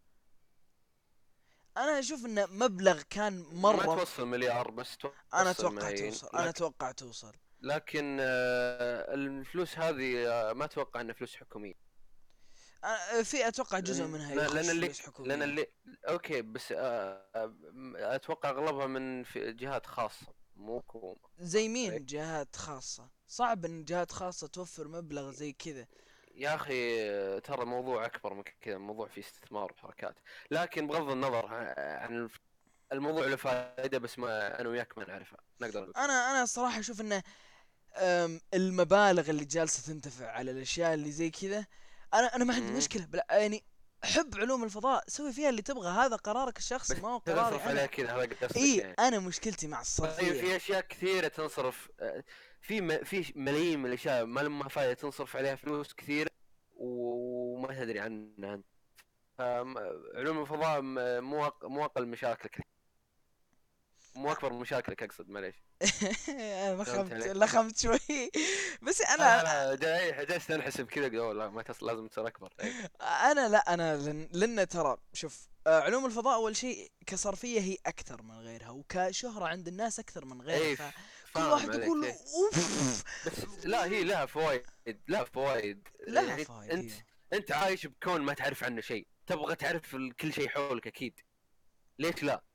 أنا 1.77 1.99
أشوف 1.99 2.25
انه 2.25 2.45
مبلغ 2.45 3.01
كان 3.01 3.33
ما 3.39 3.53
مرة. 3.53 3.95
توصل 3.95 4.25
مليار 4.27 4.71
بس 4.71 4.97
توصل 4.97 5.15
أنا 5.33 5.51
أتوقع. 5.51 5.91
توصل 5.91 6.27
أنا 6.27 6.49
أتوقع 6.49 6.91
توصل. 6.91 7.35
لكن 7.61 8.17
آه، 8.21 9.13
الفلوس 9.13 9.77
هذه 9.77 10.27
آه، 10.27 10.53
ما 10.53 10.65
أتوقع 10.65 11.01
انها 11.01 11.13
فلوس 11.13 11.35
حكومية. 11.35 11.89
أنا 12.83 13.23
في 13.23 13.47
أتوقع 13.47 13.79
جزء 13.79 14.05
منها 14.05 14.35
لأن 14.35 14.69
اللي 14.69 14.91
لأن 15.19 15.41
اللي 15.43 15.67
أوكي 16.09 16.41
بس 16.41 16.71
آه، 16.71 17.25
آه، 17.35 17.53
أتوقع 17.95 18.49
أغلبها 18.49 18.87
من 18.87 19.23
في 19.23 19.53
جهات 19.53 19.85
خاصة 19.85 20.27
مو 20.55 20.79
حكومة. 20.79 21.17
زي. 21.39 21.67
مين؟ 21.69 22.05
جهات 22.05 22.55
خاصة. 22.55 23.09
صعب 23.27 23.65
إن 23.65 23.83
جهات 23.85 24.11
خاصة 24.11 24.47
توفر 24.47 24.87
مبلغ 24.87 25.31
زي 25.31 25.53
كذا. 25.53 25.87
يا 26.35 26.55
أخي 26.55 27.09
آه، 27.09 27.39
ترى 27.39 27.65
موضوع 27.65 28.05
أكبر 28.05 28.33
من 28.33 28.43
كذا 28.61 28.77
موضوع 28.77 29.07
فيه 29.07 29.21
استثمار 29.21 29.71
وحركات. 29.71 30.15
لكن 30.51 30.87
بغض 30.87 31.09
النظر 31.11 31.45
عن 31.77 32.29
الموضوع 32.91 33.25
له 33.25 33.35
فائده 33.35 33.97
بس 33.97 34.19
ما 34.19 34.61
أنا 34.61 34.69
وياك 34.69 34.97
ما 34.97 35.05
نعرفها. 35.07 35.39
نقدر 35.61 35.91
أنا 35.97 36.31
أنا 36.31 36.43
الصراحه 36.43 36.79
أشوف 36.79 37.01
إنه 37.01 37.23
المبالغ 38.53 39.29
اللي 39.29 39.45
جالسة 39.45 39.93
تنتفع 39.93 40.31
على 40.31 40.51
الأشياء 40.51 40.93
اللي 40.93 41.11
زي 41.11 41.29
كذا 41.29 41.65
أنا 42.13 42.35
أنا 42.35 42.43
ما 42.43 42.53
عندي. 42.53 42.71
مشكلة 42.71 43.05
بلا 43.05 43.25
يعني 43.29 43.63
حب 44.03 44.35
علوم 44.35 44.63
الفضاء 44.63 45.03
سوي 45.07 45.33
فيها 45.33 45.49
اللي 45.49 45.61
تبغى 45.61 45.89
هذا 45.89 46.15
قرارك 46.15 46.57
الشخصي 46.57 47.01
ما 47.01 47.09
هو 47.09 47.17
قراري 47.17 47.55
أنا. 47.55 47.85
كذا 47.85 48.49
إي 48.57 48.77
يعني 48.77 48.95
أنا 48.99 49.19
مشكلتي 49.19 49.67
مع 49.67 49.77
طيب 49.77 49.81
الصرفيه 49.81 50.31
في 50.41 50.55
أشياء 50.55 50.81
كثيرة 50.81 51.27
تنصرف 51.27 51.89
في 52.61 52.81
م... 52.81 53.03
في 53.03 53.33
ملايين 53.35 53.79
من 53.79 53.85
الأشياء 53.85 54.25
ما 54.25 54.39
لما 54.41 54.69
فائده 54.69 54.93
تنصرف 54.93 55.35
عليها 55.35 55.55
فلوس 55.55 55.93
كثيرة 55.93 56.29
وما 56.75 57.79
تدري 57.79 57.99
عنها. 57.99 58.53
انت 58.53 58.65
فعلوم 59.37 60.41
الفضاء 60.41 60.81
مو 61.21 61.51
مو 61.63 61.85
أقل 61.85 62.07
مشاكلك. 62.07 62.67
مو 64.19 64.31
أكبر 64.31 64.53
مشاكلك 64.53 65.03
أقصد 65.03 65.29
معليش 65.29 65.55
أنا 66.29 66.83
لخمت. 66.83 67.13
لخمت 67.13 67.77
شوي 67.77 67.99
بس 68.87 69.01
أنا 69.01 69.75
جاي 69.75 70.25
جالس 70.25 70.51
انحسب 70.51 70.85
كذا 70.85 71.09
لا 71.09 71.49
ما 71.49 71.61
تصل 71.61 71.87
لازم 71.87 72.07
تصير 72.07 72.27
أكبر 72.27 72.53
إيه. 72.59 72.91
أنا 73.01 73.47
لا 73.47 73.73
أنا 73.73 73.97
لن, 73.97 74.29
لأن 74.31 74.67
ترى 74.67 74.97
شوف 75.13 75.47
آه، 75.67 75.79
علوم 75.79 76.05
الفضاء 76.05 76.35
أول 76.35 76.55
شيء 76.55 76.91
كصرفية 77.05 77.61
هي 77.61 77.77
أكثر 77.85 78.21
من 78.21 78.39
غيرها 78.39 78.69
وكشهرة 78.69 79.45
عند 79.45 79.67
الناس 79.67 79.99
أكثر 79.99 80.25
من 80.25 80.41
غيرها 80.41 80.75
ف... 80.75 80.93
كل 81.33 81.41
واحد 81.41 81.75
يقول 81.75 82.05
إيه. 82.05 82.11
أوف 82.11 83.03
بس 83.25 83.65
لا 83.65 83.85
هي 83.85 84.03
لها 84.03 84.25
فوائد 84.25 84.65
لها 85.07 85.23
فوائد 85.23 85.87
لها 86.07 86.43
فوائد 86.43 86.71
انت 86.71 86.91
إيه. 86.91 87.05
أنت 87.33 87.51
عايش 87.51 87.87
بكون 87.87 88.21
ما 88.21 88.33
تعرف 88.33 88.63
عنه 88.63 88.81
شيء 88.81 89.07
تبغى 89.27 89.55
تعرف 89.55 89.95
كل 89.95 90.33
شيء 90.33 90.47
حولك 90.47 90.87
أكيد 90.87 91.19
ليش 91.99 92.23
لا 92.23 92.48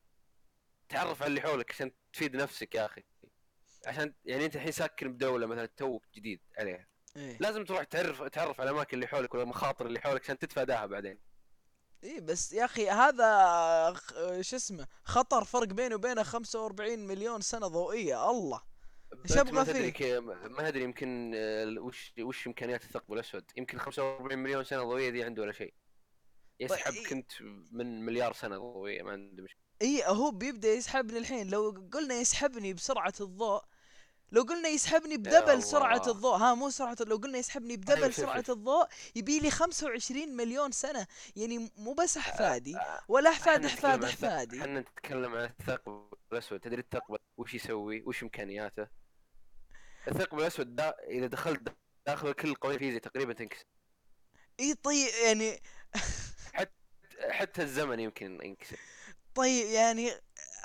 تعرف 0.89 1.23
على 1.23 1.29
اللي 1.29 1.41
حولك 1.41 1.71
عشان 1.73 1.91
تفيد 2.13 2.37
نفسك 2.37 2.75
يا 2.75 2.85
أخي. 2.85 3.03
عشان 3.87 4.15
يعني 4.25 4.45
أنت 4.45 4.57
الحين 4.57 4.73
ساكن 4.73 5.13
بدولة 5.13 5.47
مثلا 5.47 5.67
توك 5.67 6.05
جديد 6.15 6.41
عليها. 6.59 6.87
إيه. 7.17 7.39
لازم 7.41 7.65
تروح 7.65 7.83
تعرف 7.85 8.23
تعرف 8.23 8.61
على 8.61 8.71
الاماكن 8.71 8.95
اللي 8.97 9.07
حولك 9.07 9.35
والمخاطر 9.35 9.87
اللي 9.87 10.01
حولك 10.01 10.23
عشان 10.23 10.39
تتفاداها 10.39 10.87
بعدين. 10.87 11.19
اي 12.05 12.21
بس 12.21 12.53
يا 12.53 12.65
أخي 12.65 12.89
هذا 12.91 13.93
خ- 13.93 14.41
شو 14.41 14.57
اسمه 14.57 14.87
خطر 15.05 15.45
فرق 15.45 15.67
بيني 15.69 15.95
وبينه 15.95 16.23
45 16.23 16.99
مليون 17.07 17.41
سنة 17.41 17.67
ضوئية. 17.67 18.31
الله. 18.31 18.63
ما 19.53 19.65
تدري 19.65 19.93
فيه؟ 19.93 20.19
ما 20.21 20.69
ادري 20.69 20.83
يمكن 20.85 21.33
آه، 21.35 21.75
وش 21.81 22.13
وش 22.21 22.47
إمكانيات 22.47 22.85
الثقب 22.85 23.13
الأسود؟ 23.13 23.45
يمكن 23.57 23.79
45 23.79 24.39
مليون 24.39 24.65
سنة 24.65 24.83
ضوئية 24.83 25.11
دي 25.11 25.25
عنده 25.25 25.43
ولا 25.43 25.53
شيء. 25.53 25.75
يسحب 26.61 26.93
إيه. 26.93 27.07
كنت 27.07 27.33
من 27.73 28.05
مليار 28.05 28.33
سنة 28.33 28.59
ضوئية 28.59 29.03
ما 29.03 29.13
عنده 29.13 29.43
مشكلة. 29.43 29.64
إي 29.83 30.03
هو 30.07 30.31
بيبدأ 30.31 30.69
يسحبني 30.69 31.19
الحين. 31.19 31.51
لو 31.51 31.89
قلنا 31.93 32.15
يسحبني 32.15 32.73
بسرعة 32.73 33.15
الضوء 33.21 33.63
لو 34.33 34.43
قلنا 34.43 34.69
يسحبني 34.69 35.17
بدبل 35.17 35.51
الله. 35.51 36.11
الضوء 36.11 36.37
ها 36.37 36.55
مو 36.55 36.71
سرعة 36.71 36.97
لو 37.01 37.17
قلنا 37.17 37.39
يسحبني 37.39 37.71
أيوة، 37.71 37.81
بدبل 37.81 38.13
شوف. 38.15 38.51
الضوء 38.51 38.87
يبي 39.15 39.41
لي 39.41 39.51
25 39.51 40.37
مليون 40.37 40.73
سنة. 40.73 41.07
يعني 41.37 41.71
مو 41.77 41.93
بس 41.93 42.17
أحفادي 42.17 42.77
آه، 42.77 43.01
ولا 43.09 43.31
أحفاد 43.31 43.65
أحفاد 43.65 44.05
أحفادي. 44.05 44.61
إحنا 44.61 44.81
نتكلم 44.81 45.35
عن 45.35 45.45
الثقب 45.45 46.15
الأسود. 46.33 46.61
تدري 46.61 46.81
الثقب 46.81 47.19
وش 47.37 47.55
يسوي؟ 47.55 48.03
وش 48.07 48.23
إمكانياته؟ 48.23 48.89
الثقب 50.09 50.39
الأسود 50.39 50.77
دا 50.77 50.97
إذا 51.09 51.27
دخلت 51.27 51.77
داخل 52.07 52.33
كل 52.33 52.55
قوانين 52.55 52.79
الفيزياء 52.79 53.03
تقريبا 53.03 53.33
تنكسر. 53.33 53.65
إي 54.61 54.75
طيب 54.75 55.09
يعني 55.25 55.63
حتى 57.31 57.63
الزمن 57.63 58.01
يمكن 58.01 58.39
ينكسر. 58.43 58.77
طيب 59.35 59.67
يعني 59.67 60.11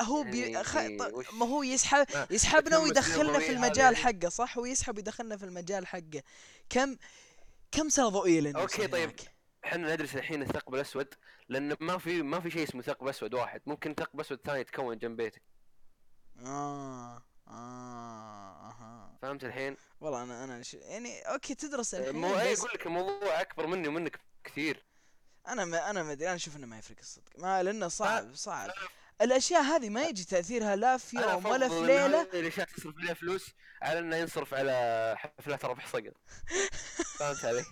هو 0.01 0.23
بي 0.23 0.39
يعني 0.39 0.63
خ... 0.63 0.77
ط- 0.77 1.13
وش- 1.13 1.33
ما 1.33 1.45
هو 1.45 1.63
يسحب 1.63 2.05
يسحبنا 2.31 2.77
ويدخلنا 2.77 3.39
في 3.39 3.49
المجال؟ 3.51 3.95
حقه 3.97 4.29
صح؟ 4.29 4.57
ويسحب 4.57 4.97
ويدخلنا 4.97 5.37
في 5.37 5.45
المجال 5.45 5.87
حقه. 5.87 6.23
كم 6.69 6.97
كم 7.71 7.89
سنة 7.89 8.09
ضوئيه 8.09 8.39
okay، 8.39 8.51
نوصل 8.81 8.91
طيب. 8.91 9.11
إحنا 9.65 9.93
ندرس 9.93 10.15
الحين 10.15 10.41
الثقب 10.41 10.75
الأسود 10.75 11.13
لأن 11.49 11.75
ما 11.79 11.97
في 11.97 12.21
ما 12.21 12.39
في 12.39 12.51
شيء 12.51 12.63
اسمه 12.63 12.81
ثقب 12.81 13.07
أسود 13.07 13.33
واحد. 13.33 13.61
ممكن 13.65 13.93
ثقب 13.93 14.19
أسود 14.19 14.39
ثاني 14.45 14.59
يتكون 14.59 14.97
جنب 14.97 15.17
بيتك. 15.17 15.41
آه 16.45 17.23
آه 17.47 17.51
أها 18.69 19.17
فهمت 19.21 19.43
الحين؟ 19.43 19.77
والله 20.01 20.23
أنا 20.23 20.43
أنا 20.43 20.63
ش... 20.63 20.73
يعني 20.73 21.21
أوكي 21.21 21.55
تدرس 21.55 21.93
الحين 21.93 22.15
مو 22.15 22.35
بس 22.35 22.59
أقول 22.59 22.71
لك 22.73 22.85
الموضوع 22.85 23.41
أكبر 23.41 23.67
مني 23.67 23.87
ومنك 23.87 24.19
كثير. 24.43 24.85
أنا 25.49 25.65
ما 25.65 25.89
أنا 25.89 26.03
ما 26.03 26.11
أدري 26.11 26.27
أنا 26.27 26.35
أشوف 26.35 26.55
إنه 26.55 26.67
ما 26.67 26.77
يفرق 26.77 26.97
الصدق. 26.99 27.31
ما 27.37 27.63
لأنه. 27.63 27.87
صعب 27.87 28.35
صعب. 28.35 28.71
الأشياء 29.21 29.61
هذه 29.61 29.89
ما 29.89 30.05
يجي 30.05 30.23
تأثيرها 30.23 30.75
لا 30.75 30.97
في 30.97 31.17
يوم 31.17 31.45
ولا 31.45 31.69
في 31.69 31.81
ليلة. 31.81 32.21
الاشياء 32.21 32.67
تصرف 32.67 32.97
عليها 32.97 33.13
فلوس 33.13 33.45
على 33.81 33.99
إنه 33.99 34.15
ينصرف 34.15 34.53
على 34.53 35.15
حفلات 35.17 35.65
ربح 35.65 35.87
صقر. 35.87 36.13
فهمت 37.19 37.45
علي؟ 37.45 37.65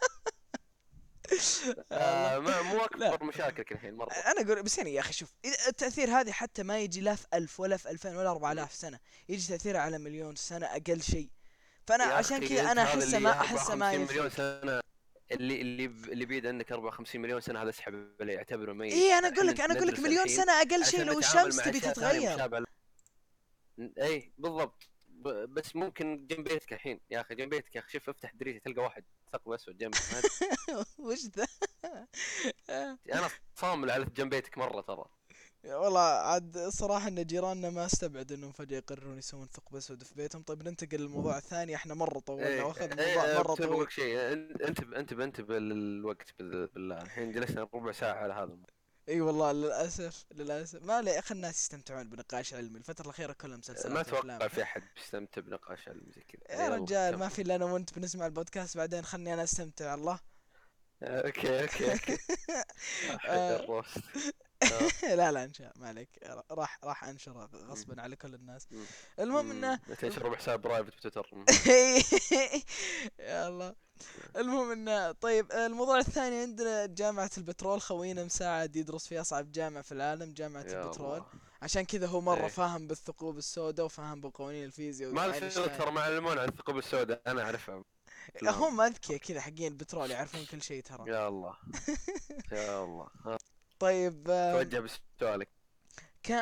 آه 1.91 2.39
ما 2.39 2.61
مو 2.61 2.77
اكبر 2.85 3.23
مشاكلك 3.23 3.71
الحين 3.71 3.95
مره 3.95 4.11
أنا 4.13 4.41
أقول 4.41 4.63
بس 4.63 4.77
يعني 4.77 4.93
يا 4.93 4.99
أخي 4.99 5.13
شوف 5.13 5.33
التأثير 5.67 6.09
هذه 6.09 6.31
حتى 6.31 6.63
ما 6.63 6.79
يجي 6.79 7.01
لا 7.01 7.15
في 7.15 7.25
1000 7.33 7.59
ولا 7.59 7.77
في 7.77 7.89
2000 7.89 8.17
ولا 8.17 8.31
4000 8.31 8.73
سنة 8.73 8.99
يجي 9.29 9.47
تاثيرها 9.47 9.81
على 9.81 9.97
مليون 9.97 10.35
سنة 10.35 10.65
أقل 10.65 11.01
شيء. 11.01 11.29
فأنا 11.87 12.03
عشان 12.03 12.47
كذا 12.47 12.71
أنا 12.71 12.83
احسه 12.83 13.19
ما 13.19 13.31
احسه 13.31 13.75
ما 13.75 13.91
54 13.91 14.07
مليون 14.07 14.27
يفرق 14.27 14.81
اللي 15.31 15.61
اللي 15.61 15.85
اللي 15.85 16.25
بعيد 16.25 16.45
عنك 16.47 16.71
54 16.71 17.21
مليون 17.21 17.41
سنة 17.41 17.61
هذا 17.61 17.69
أسحب 17.69 18.15
عليه 18.21 18.33
يعتبره 18.33 18.73
ميت. 18.73 18.93
اي 18.93 19.13
أنا 19.13 19.27
أقول 19.27 19.47
لك 19.47 19.61
أنا 19.61 19.77
أقول 19.77 19.87
لك 19.87 19.99
مليون 19.99 20.27
سنة 20.27 20.51
أقل 20.61 20.85
شيء 20.85 21.03
لو 21.03 21.19
الشمس 21.19 21.55
تبي 21.57 21.79
تتغير. 21.79 22.61
اي 24.01 24.33
بالضبط. 24.37 24.89
بس 25.49 25.75
ممكن 25.75 26.27
جنب 26.27 26.43
بيتك 26.43 26.73
الحين. 26.73 26.99
يا 27.09 27.21
أخي 27.21 27.35
جنب 27.35 27.49
بيتك 27.49 27.75
يا 27.75 27.81
أخي 27.81 27.89
شوف 27.89 28.09
افتح 28.09 28.33
دريشة 28.33 28.59
تلقى 28.59 28.81
واحد 28.81 29.03
ثقب 29.33 29.51
أسود 29.51 29.77
جنبك. 29.77 29.97
وش 30.99 31.19
ذا؟ 31.19 31.47
أنا 33.13 33.29
صامل 33.55 33.91
على 33.91 34.05
جنب 34.05 34.29
بيتك 34.29 34.57
مرة 34.57 34.81
ترى. 34.81 35.05
والله 35.67 35.99
عاد 36.01 36.57
الصراحة 36.57 37.07
إن 37.07 37.25
جيراننا 37.25 37.69
ما 37.69 37.85
استبعد 37.85 38.31
إنهم 38.31 38.51
فجأة 38.51 38.77
يقررون 38.77 39.17
يسوون 39.17 39.47
ثقب 39.47 39.75
اسود 39.75 40.03
في 40.03 40.15
بيتهم. 40.15 40.41
طيب 40.41 40.67
ننتقل 40.67 40.97
للموضوع 40.97 41.37
الثاني. 41.37 41.75
إحنا 41.75 41.93
مرة 41.93 42.19
طولنا 42.19 42.47
إيه، 42.47 42.63
واخذ 42.63 42.99
إيه، 42.99 43.17
موضوع 43.17 43.33
مرة 43.33 43.55
طويل. 43.55 43.81
لك 43.83 43.89
شيء 43.89 44.33
أنت 44.33 44.61
أنت 44.61 44.79
أنت 44.79 45.13
انتبه 45.13 45.59
للوقت 45.59 46.33
بال- 46.39 46.67
بالله 46.67 47.01
الحين 47.01 47.31
جلسنا 47.31 47.67
ربع 47.73 47.91
ساعة 47.91 48.13
على 48.13 48.33
هذا 48.33 48.43
الموضوع. 48.43 48.65
إي 49.09 49.21
والله 49.21 49.51
للأسف 49.51 50.25
للأسف. 50.35 50.83
ما 50.83 50.93
عليه 50.93 51.19
خلي 51.19 51.35
الناس 51.35 51.55
يستمتعون 51.61 52.09
بنقاش 52.09 52.53
علمي 52.53 52.77
الفترة 52.77 53.05
الأخيرة 53.05 53.33
كلها 53.33 53.57
مسلسلات 53.57 53.91
ما 53.93 54.01
أتوقع. 54.01 54.47
في 54.47 54.63
أحد 54.63 54.83
بيستمتع 54.95 55.41
بنقاش 55.41 55.87
علمي 55.87 56.11
زي 56.15 56.21
كذا. 56.21 56.63
يا 56.63 56.69
رجال 56.69 57.17
ما. 57.17 57.29
في 57.29 57.41
إلا 57.41 57.55
أنا 57.55 57.65
وأنت 57.65 57.93
بنسمع 57.99 58.25
البودكاست. 58.25 58.77
بعدين 58.77 59.05
خلني 59.05 59.33
أنا 59.33 59.43
أستمتع. 59.43 59.93
الله. 59.93 60.19
okay 61.03 61.61
okay 61.61 61.91
okay. 61.91 62.17
لا 65.19 65.31
لا 65.31 65.43
انشاء 65.43 65.71
ما 65.75 65.87
عليك. 65.87 66.09
راح 66.51 66.79
راح 66.83 67.03
انشره 67.03 67.49
غصبا 67.53 68.01
على 68.01 68.15
كل 68.15 68.33
الناس. 68.33 68.67
المهم 69.19 69.51
إنه 69.51 69.75
تنشر 69.75 70.29
بحساب 70.29 70.61
private 70.61 70.97
بتويتر. 70.97 71.29
يا 73.19 73.47
الله. 73.47 73.75
المهم 74.35 74.71
إنه 74.71 75.11
طيب 75.11 75.51
الموضوع 75.51 75.99
الثاني 75.99 76.41
عندنا 76.41 76.85
جامعة 76.85 77.31
البترول. 77.37 77.81
خوينا 77.81 78.23
مساعد 78.23 78.75
يدرس 78.75 79.07
في 79.07 79.21
أصعب 79.21 79.51
جامعة 79.51 79.83
في 79.83 79.91
العالم 79.91 80.33
جامعة 80.33 80.61
يا 80.61 80.83
البترول. 80.83 81.17
الله. 81.17 81.25
عشان 81.61 81.85
كذا 81.85 82.07
هو 82.07 82.21
مرة 82.21 82.43
إيه. 82.43 82.47
فاهم 82.47 82.87
بالثقوب 82.87 83.37
السوداء 83.37 83.85
وفاهم 83.85 84.21
بقوانين 84.21 84.65
الفيزياء 84.65 85.11
ما 85.11 85.21
وأينشتاين. 85.21 85.65
الفرق 85.65 85.77
ترى 85.77 85.91
معلمون 85.91 86.37
عن 86.39 86.47
الثقوب 86.47 86.77
السوداء 86.77 87.21
أنا 87.27 87.41
أعرفها. 87.41 87.83
هم 88.43 88.81
اذكياء 88.81 89.19
كذا 89.19 89.41
حقين 89.41 89.71
البترول 89.71 90.11
يعرفون 90.11 90.45
كل 90.45 90.61
شيء 90.61 90.83
ترى. 90.83 91.11
يا 91.11 91.27
الله. 91.27 91.57
يا 92.51 92.83
الله. 92.83 93.07
طيب 93.79 94.29
آه، 94.29 94.53
توجه 94.63 94.79
بسؤالك. 94.79 95.49
كان 96.23 96.37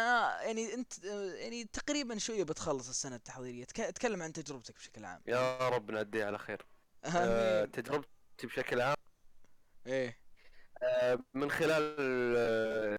يعني 0.45 0.73
انت 0.73 1.05
آه، 1.05 1.33
يعني 1.33 1.63
تقريبا 1.63 2.17
شوية 2.17 2.43
بتخلص 2.43 2.89
السنة 2.89 3.15
التحضيرية. 3.15 3.65
تك- 3.65 3.91
تكلم 3.95 4.21
عن 4.21 4.33
تجربتك 4.33 4.75
بشكل 4.75 5.05
عام. 5.05 5.21
يا 5.27 5.69
رب 5.69 5.91
نعديها 5.91 6.25
على 6.25 6.37
خير. 6.37 6.65
آه، 7.05 7.59
آمين. 7.63 7.71
تجربتي 7.71 8.47
بشكل 8.47 8.81
عام. 8.81 8.95
إيه. 9.87 10.17
آه، 10.83 11.19
من 11.33 11.51
خلال 11.51 11.95
آه، 12.37 12.97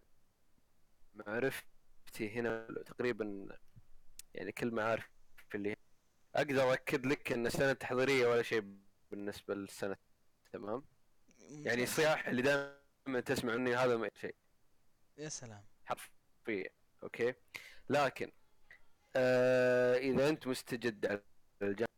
معرفتي 1.15 2.31
هنا 2.31 2.67
تقريبا 2.87 3.49
يعني 4.35 4.53
كل 4.53 4.71
معارف 4.71 5.09
اللي 5.55 5.77
أقدر 6.35 6.73
اكد 6.73 7.07
لك 7.07 7.33
إن 7.33 7.47
السنة 7.47 7.71
التحضيرية 7.71 8.27
ولا 8.29 8.43
شيء 8.43 8.77
بالنسبة 9.11 9.55
للسنة. 9.55 9.97
تمام؟ 10.53 10.85
يعني. 11.49 11.83
الصياح 11.83 12.29
اللي 12.29 12.43
دائما 12.43 12.76
تسمع 13.15 13.57
مني 13.57 13.75
هذا 13.77 13.97
ما 13.97 14.11
شيء. 14.21 14.35
يا 15.19 15.29
سلام. 15.29 15.65
حرفيا. 15.85 16.71
أوكي. 17.03 17.35
لكن 17.91 18.33
آه 19.17 19.97
إذا 19.97 20.29
أنت 20.29 20.47
مستجد 20.47 21.07
على 21.07 21.23
الجامعة 21.63 21.89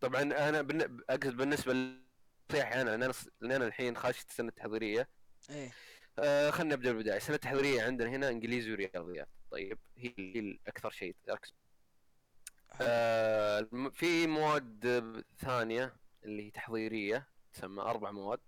طبعا 0.00 0.22
أنا 0.22 0.62
بالن- 0.62 1.04
أقصد 1.10 1.36
بالنسبة 1.36 1.72
للصياح 1.72 2.72
أنا 2.72 2.90
لأن 2.90 3.02
أنا 3.02 3.56
أنا 3.56 3.66
الحين 3.66 3.96
خاشت 3.96 4.28
السنة 4.30 4.48
التحضيريه 4.48 5.08
إيه. 5.50 5.70
آه 6.18 6.50
خلينا 6.50 6.74
نبدا 6.74 6.92
بالبدايه 6.92 7.16
السنة 7.16 7.34
التحضيريه 7.36 7.82
عندنا 7.82 8.08
هنا 8.10 8.28
إنجليزي 8.28 8.72
ورياضيات. 8.72 9.28
طيب 9.50 9.78
هي 9.96 10.14
هي 10.18 10.40
الأكثر 10.40 10.90
شيء. 10.90 11.16
ركز 11.28 11.54
حلو. 12.70 12.86
آه 12.90 13.68
في 13.92 14.26
مواد 14.26 15.24
ثانية 15.38 15.96
اللي 16.24 16.46
هي 16.46 16.50
تحضيرية 16.50 17.28
تسمى 17.52 17.82
أربع 17.82 18.10
مواد. 18.10 18.40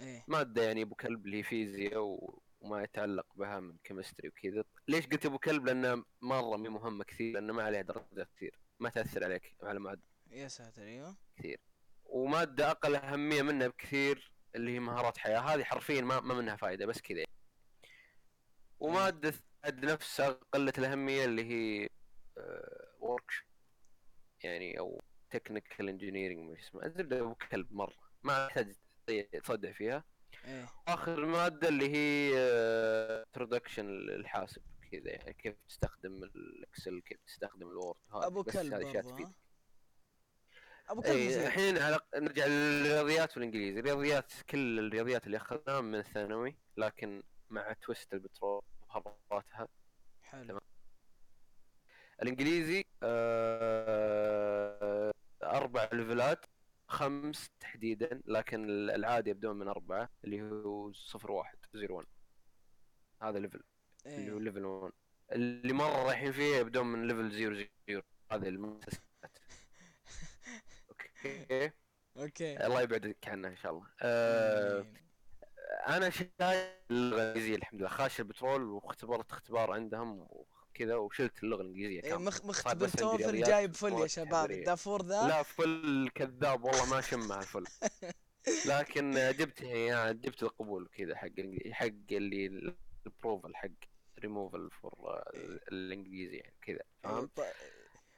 إيه. 0.00 0.24
مادة 0.28 0.62
يعني 0.62 0.82
أبو 0.82 0.94
كلب 0.94 1.26
اللي 1.26 1.38
هي 1.38 1.42
فيزياء 1.42 1.98
و... 1.98 2.42
وما 2.60 2.82
يتعلق 2.82 3.26
بها 3.34 3.60
من 3.60 3.76
chemistry 3.84 4.28
وكذا. 4.28 4.64
ليش 4.88 5.06
قلت 5.06 5.26
أبو 5.26 5.38
كلب؟ 5.38 5.66
لانها 5.66 6.04
مرة 6.20 6.56
مي 6.56 6.68
مهمة 6.68 7.04
كثير 7.04 7.34
لأنه 7.34 7.52
ما 7.52 7.62
عليها 7.62 7.82
درجات 7.82 8.28
كثير. 8.36 8.60
ما 8.80 8.88
تأثر 8.90 9.24
عليك 9.24 9.54
على 9.62 9.80
معدل 9.80 10.02
يا 10.30 10.48
ساتر 10.48 10.82
أيوه. 10.82 11.16
كثير. 11.36 11.60
ومادة 12.04 12.70
أقل 12.70 12.94
أهمية 12.96 13.42
منها 13.42 13.68
بكثير 13.68 14.32
اللي 14.54 14.74
هي 14.74 14.80
مهارات 14.80 15.18
حياة. 15.18 15.40
هذه 15.40 15.64
حرفيا 15.64 16.00
ما, 16.00 16.20
ما 16.20 16.34
منها 16.34 16.56
فائده 16.56 16.86
بس 16.86 17.00
كذا. 17.00 17.24
ومادة 18.78 19.34
بعد 19.62 19.84
نفسها 19.84 20.28
قله 20.30 20.72
الأهمية 20.78 21.24
اللي 21.24 21.44
هي 21.44 21.88
work 22.98 23.30
يعني 24.44 24.78
أو 24.78 25.02
technical 25.30 25.88
engineering 25.88 26.50
ما 26.50 26.58
اسمه 26.58 26.84
الزبده 26.86 27.20
ابو 27.20 27.34
كلب 27.34 27.72
مرة. 27.72 28.10
ما 28.22 28.46
يحتاج 28.46 28.74
تصدع 29.44 29.72
فيها. 29.72 30.04
إيه. 30.44 30.66
آخر 30.88 31.26
مادة 31.26 31.68
اللي 31.68 31.90
هي 31.90 32.32
introduction 33.26 33.88
الحاسب 33.88 34.62
كذا 34.92 35.10
يعني 35.10 35.32
كيف 35.32 35.54
تستخدم 35.68 36.24
ال 36.24 36.37
Excel 36.37 37.00
كيف 37.00 37.18
تستخدم 37.26 37.68
ال 37.68 37.74
Word 37.74 37.98
هذه 38.14 38.26
أبو 38.26 38.44
كلب؟ 38.44 38.74
أبو. 38.74 38.92
كلب 41.02 41.12
اي 41.12 41.26
مفيد. 41.28 41.38
الحين 41.38 41.78
على 41.78 42.00
نرجع 42.16 42.46
للرياضيات 42.46 43.36
والانجليزي 43.36 43.80
الرياضيات 43.80 44.32
كل 44.50 44.78
الرياضيات 44.78 45.26
اللي 45.26 45.36
أخذناها 45.36 45.80
من 45.80 45.94
الثانوي 45.98 46.56
لكن 46.76 47.22
مع 47.50 47.72
twist 47.72 48.14
البترول 48.14 48.62
وهرباتها. 48.82 49.68
حلو. 50.22 50.44
تمام. 50.48 50.60
الإنجليزي 52.22 52.84
آه 53.02 55.12
أربع 55.42 55.88
ليفلات. 55.92 56.46
خمس 56.90 57.50
تحديدا 57.60 58.22
لكن 58.26 58.64
العادي 58.90 59.30
يبدون 59.30 59.56
من 59.56 59.68
أربعة 59.68 60.08
اللي 60.24 60.42
هو 60.42 60.92
صفر 60.92 61.32
واحد 61.32 61.58
zero 61.74 61.96
1 61.96 62.06
هذا 63.22 63.38
level 63.38 63.62
اللي 64.06 64.32
هو 64.32 64.38
level 64.38 64.64
1 64.64 64.92
اللي 65.32 65.72
مرة 65.72 66.02
رايحين 66.06 66.32
فيه 66.32 66.56
يبدون 66.56 66.86
من 66.86 67.08
level 67.08 67.32
0 67.32 67.68
0 67.90 68.02
هذه 68.32 68.48
المؤسسات. 68.48 69.02
أوكي. 70.90 71.72
أوكي. 72.16 72.66
الله 72.66 72.82
يبعدك 72.82 73.28
عنها 73.28 73.50
إن 73.50 73.56
شاء 73.56 73.72
الله. 73.72 73.86
آه 74.02 74.80
آمين. 74.80 74.96
أنا 75.88 76.10
شايل 76.10 76.72
اللغة 76.90 77.56
الحمد 77.56 77.80
لله. 77.80 77.88
خاش 77.88 78.20
البترول 78.20 78.62
واختبرت 78.62 79.32
اختبار 79.32 79.72
عندهم 79.72 80.28
وكذا 80.80 80.94
وشلت 80.96 81.42
اللغة 81.42 81.60
الإنجليزية 81.62 82.02
إيه، 82.02 82.10
كاملة 82.10 82.24
مخ 82.26 82.36
صار 82.36 82.76
مختبر 82.76 83.16
رياضيات 83.18 83.48
جايب 83.48 83.74
فل 83.74 83.92
يا 83.92 84.06
شباب. 84.06 84.50
الدافور 84.50 85.02
ذا 85.02 85.28
لا 85.28 85.42
فل 85.42 86.10
كذاب 86.14 86.64
والله 86.64 86.90
ما 86.90 87.00
شمها 87.00 87.38
الفل 87.38 87.64
لكن 88.70 89.10
جبت 89.38 89.60
يعني 89.60 90.14
جبت 90.18 90.42
القبول 90.42 90.88
كذا 90.92 91.16
حق 91.16 91.28
حق 91.70 91.86
اللي 92.12 92.72
البروفل 93.06 93.56
حق 93.56 93.68
ريموفل 94.18 94.70
فور 94.70 95.22
الإنجليزي 95.72 96.36
يعني 96.36 96.54
كذا 96.62 96.76
إيه، 96.76 96.82
فهمت؟ 97.10 97.30
ط- 97.40 97.44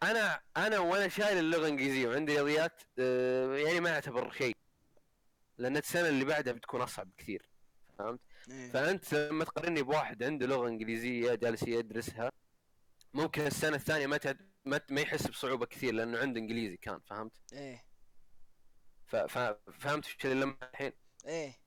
أنا 0.03 0.41
أنا 0.57 0.79
وأنا 0.79 1.09
شايل 1.09 1.39
اللغة 1.39 1.61
الإنجليزية 1.61 2.09
وعندي 2.09 2.33
رياضيات 2.33 2.83
آه، 2.99 3.57
يعني 3.57 3.81
ما 3.81 3.91
أعتبر 3.95 4.31
شيء 4.33 4.57
لأن 5.59 5.77
السنة 5.77 6.09
اللي 6.09 6.25
بعدها 6.25 6.53
بتكون 6.53 6.81
أصعب 6.81 7.09
كثير 7.19 7.43
فهمت؟ 7.99 8.21
إيه. 8.51 8.71
فأنت 8.71 9.15
لما 9.15 9.45
تقارني 9.45 9.83
بواحد 9.83 10.23
عنده 10.23 10.47
لغة 10.47 10.69
إنجليزية 10.69 11.35
جالس 11.35 11.63
يدرسها 11.63 12.33
ممكن 13.15 13.47
السنة 13.47 13.77
الثانية 13.77 14.07
ما 14.07 14.17
تعد 14.17 14.51
ما, 14.65 14.81
ما 14.91 15.01
يحس 15.01 15.27
بصعوبة 15.27 15.67
كثير 15.67 15.95
لأنه 15.95 16.19
عنده 16.19 16.41
إنجليزي 16.41 16.77
كان 16.77 17.01
فهمت؟ 17.01 17.33
إيه 17.53 17.85
ف... 19.07 19.17
ف... 19.17 19.39
فهمت 19.81 20.07
إيش 20.07 20.17
اللي 20.25 20.35
لما 20.41 20.57
الحين؟ 20.63 20.93
إيه 21.27 21.63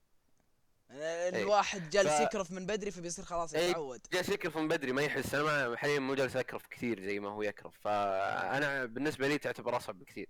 أنا- 0.90 1.36
الواحد 1.36 1.90
جالس 1.90 2.10
ف- 2.12 2.20
يكرف 2.20 2.52
من 2.52 2.66
بدري 2.66 2.92
فبيصير 2.92 3.26
خلاص 3.26 3.54
إيه. 3.54 3.70
يتعود 3.70 4.02
جالس 4.14 4.30
يكرف 4.30 4.58
من 4.58 4.68
بدري 4.68 4.92
ما 4.92 5.02
يحس 5.02 5.36
أنا 5.36 5.78
حاليا 5.78 6.00
مو 6.00 6.16
جالس 6.16 6.36
أكرف 6.36 6.68
كثير 6.68 7.04
زي 7.04 7.20
ما 7.20 7.30
هو 7.30 7.42
يكرف 7.42 7.78
فأنا 7.80 8.86
بالنسبة 8.86 9.28
لي 9.28 9.38
تعتبر 9.38 9.78
أصعب 9.78 10.00
بكثير 10.00 10.30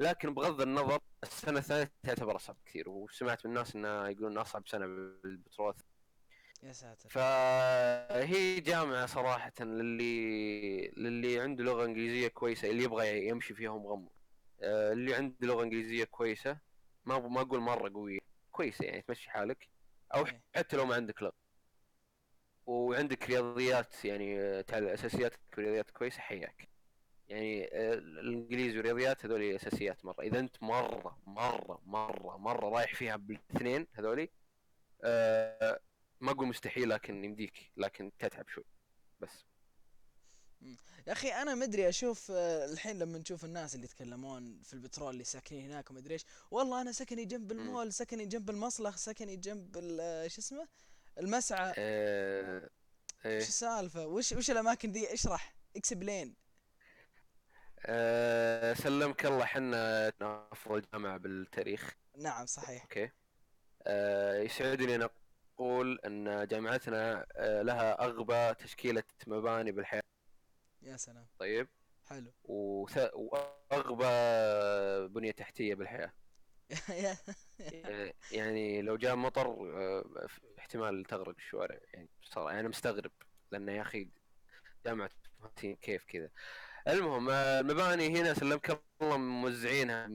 لكن 0.00 0.34
بغض 0.34 0.60
النظر 0.60 0.98
السنة 1.22 1.58
الثانية 1.58 1.92
تعتبر 2.02 2.36
أصعب 2.36 2.56
كثير 2.66 2.88
وسمعت 2.88 3.46
من 3.46 3.50
الناس 3.52 3.74
انها 3.74 4.08
يقولون 4.08 4.38
أصعب 4.38 4.68
سنة 4.68 4.86
بالبترول 4.86 5.74
يا 6.62 6.72
ساتر. 6.72 7.08
فهي 7.08 8.60
جامعة 8.60 9.06
صراحة 9.06 9.52
للي 9.60 10.88
للي 10.88 11.40
عنده 11.40 11.64
لغة 11.64 11.84
إنجليزية 11.84 12.28
كويسة 12.28 12.70
اللي 12.70 12.84
يبغى 12.84 13.28
يمشي 13.28 13.54
فيها 13.54 13.78
مغمض 13.78 14.08
آه، 14.62 14.92
اللي 14.92 15.14
عنده 15.14 15.36
لغة 15.42 15.62
إنجليزية 15.62 16.04
كويسة 16.04 16.58
ما 17.04 17.18
ما 17.18 17.40
أقول 17.40 17.60
مرة 17.60 17.92
قوية 17.92 18.18
كويسة 18.52 18.84
يعني 18.84 19.02
تمشي 19.02 19.30
حالك. 19.30 19.68
أو 20.14 20.26
إيه. 20.26 20.42
حتى 20.56 20.76
لو 20.76 20.86
ما 20.86 20.94
عندك 20.94 21.22
لغة. 21.22 21.32
وعندك 22.66 23.30
رياضيات 23.30 24.04
يعني 24.04 24.40
آه، 24.40 24.64
أساسيات 24.72 25.32
رياضيات 25.58 25.90
كويسة 25.90 26.20
حياك. 26.20 26.68
يعني 27.28 27.64
آه، 27.72 27.94
الانجليزي 27.94 28.76
والرياضيات 28.76 29.26
هذول 29.26 29.42
أساسيات 29.42 30.04
مرة. 30.04 30.22
إذا 30.22 30.38
أنت 30.38 30.62
مرة 30.62 31.18
مرة 31.26 31.80
مرة 31.86 32.36
مرة 32.36 32.68
رايح 32.68 32.94
فيها 32.94 33.16
بالاثنين 33.16 33.86
هذولي 33.94 34.30
ما 36.20 36.30
أقول 36.30 36.48
مستحيل 36.48 36.88
لكن 36.88 37.24
يمديك 37.24 37.70
لكن 37.76 38.12
تتعب 38.18 38.48
شوي. 38.48 38.64
بس. 39.20 39.44
يا 41.06 41.12
أخي 41.12 41.32
أنا 41.32 41.54
مدري 41.54 41.88
أشوف 41.88 42.30
آه، 42.30 42.64
الحين 42.64 42.98
لما 42.98 43.18
نشوف 43.18 43.44
الناس 43.44 43.74
اللي 43.74 43.84
يتكلمون 43.84 44.60
في 44.62 44.74
البترول 44.74 45.10
اللي 45.12 45.24
ساكنين 45.24 45.70
هناك 45.70 45.90
ومدري 45.90 46.14
إيش 46.14 46.24
والله 46.50 46.80
أنا 46.80 46.92
سكني 46.92 47.24
جنب 47.24 47.52
المول 47.52 47.92
سكني 47.92 48.26
جنب 48.26 48.50
المصلخ 48.50 48.96
سكني 48.96 49.36
جنب 49.36 49.76
آه، 50.00 50.26
شو 50.28 50.40
اسمه؟ 50.40 50.68
المسعى. 51.18 51.72
آه 51.78 52.70
إيه. 53.24 53.36
وش 53.36 53.48
السالفة؟ 53.48 54.06
وش 54.06 54.32
وش 54.32 54.50
الأماكن 54.50 54.92
دي؟ 54.92 55.12
اشرح. 55.14 55.54
explain. 55.76 56.34
آه 57.86 58.74
سلمك 58.74 59.26
الله 59.26 59.44
حنا 59.44 60.12
افضل 60.52 60.82
جامعه 60.92 61.16
بالتاريخ. 61.16 61.96
نعم 62.16 62.46
صحيح. 62.46 62.82
okay. 62.82 63.10
آه 63.86 64.42
يسعدني 64.42 64.94
أن 64.94 65.08
أقول 65.58 65.98
إن 66.06 66.46
جامعتنا 66.46 67.26
آه 67.36 67.62
لها 67.62 68.04
أغبى 68.04 68.54
تشكيلة 68.54 69.02
مباني 69.26 69.72
بالحياة. 69.72 70.02
يا 70.82 70.96
سلام. 70.96 71.26
طيب. 71.38 71.68
حلو. 72.06 72.32
وث... 72.44 72.98
وأغبى 73.14 74.04
بنية 75.14 75.30
تحتية 75.30 75.74
بالحياة. 75.74 76.12
آه، 77.84 78.12
يعني 78.32 78.82
لو 78.82 78.96
جاء 78.96 79.16
مطر 79.16 79.46
آه، 79.46 80.26
احتمال 80.58 81.04
تغرق 81.04 81.34
الشوارع. 81.36 81.78
يعني 81.94 82.08
بصراحة 82.22 82.60
أنا 82.60 82.68
مستغرب 82.68 83.12
لأنه 83.52 83.72
يا 83.72 83.82
أخي 83.82 84.08
جامعة 84.86 85.10
فهمتين 85.40 85.76
كيف 85.76 86.04
كذا. 86.04 86.30
المهم 86.88 87.30
المباني 87.30 88.20
هنا 88.20 88.34
سلمك 88.34 88.82
الله 89.02 89.16
موزعينها 89.16 90.08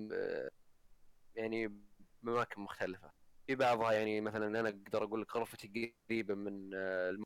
يعني 1.36 1.80
باماكن 2.22 2.62
مختلفة. 2.62 3.23
في 3.48 3.56
بعضها 3.56 3.92
يعني 3.92 4.22
مثلا 4.22 4.60
أنا 4.60 4.70
أقدر 4.70 5.04
أقول 5.04 5.22
لك 5.22 5.36
غرفتي 5.36 5.94
قريبة 6.10 6.36
من 6.36 6.72
آه، 6.76 7.10
الم... 7.10 7.24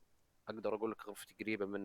أقدر 0.47 0.75
أقول 0.75 0.91
لك 0.91 1.07
غرفتي 1.07 1.35
قريبة 1.41 1.65
من 1.65 1.79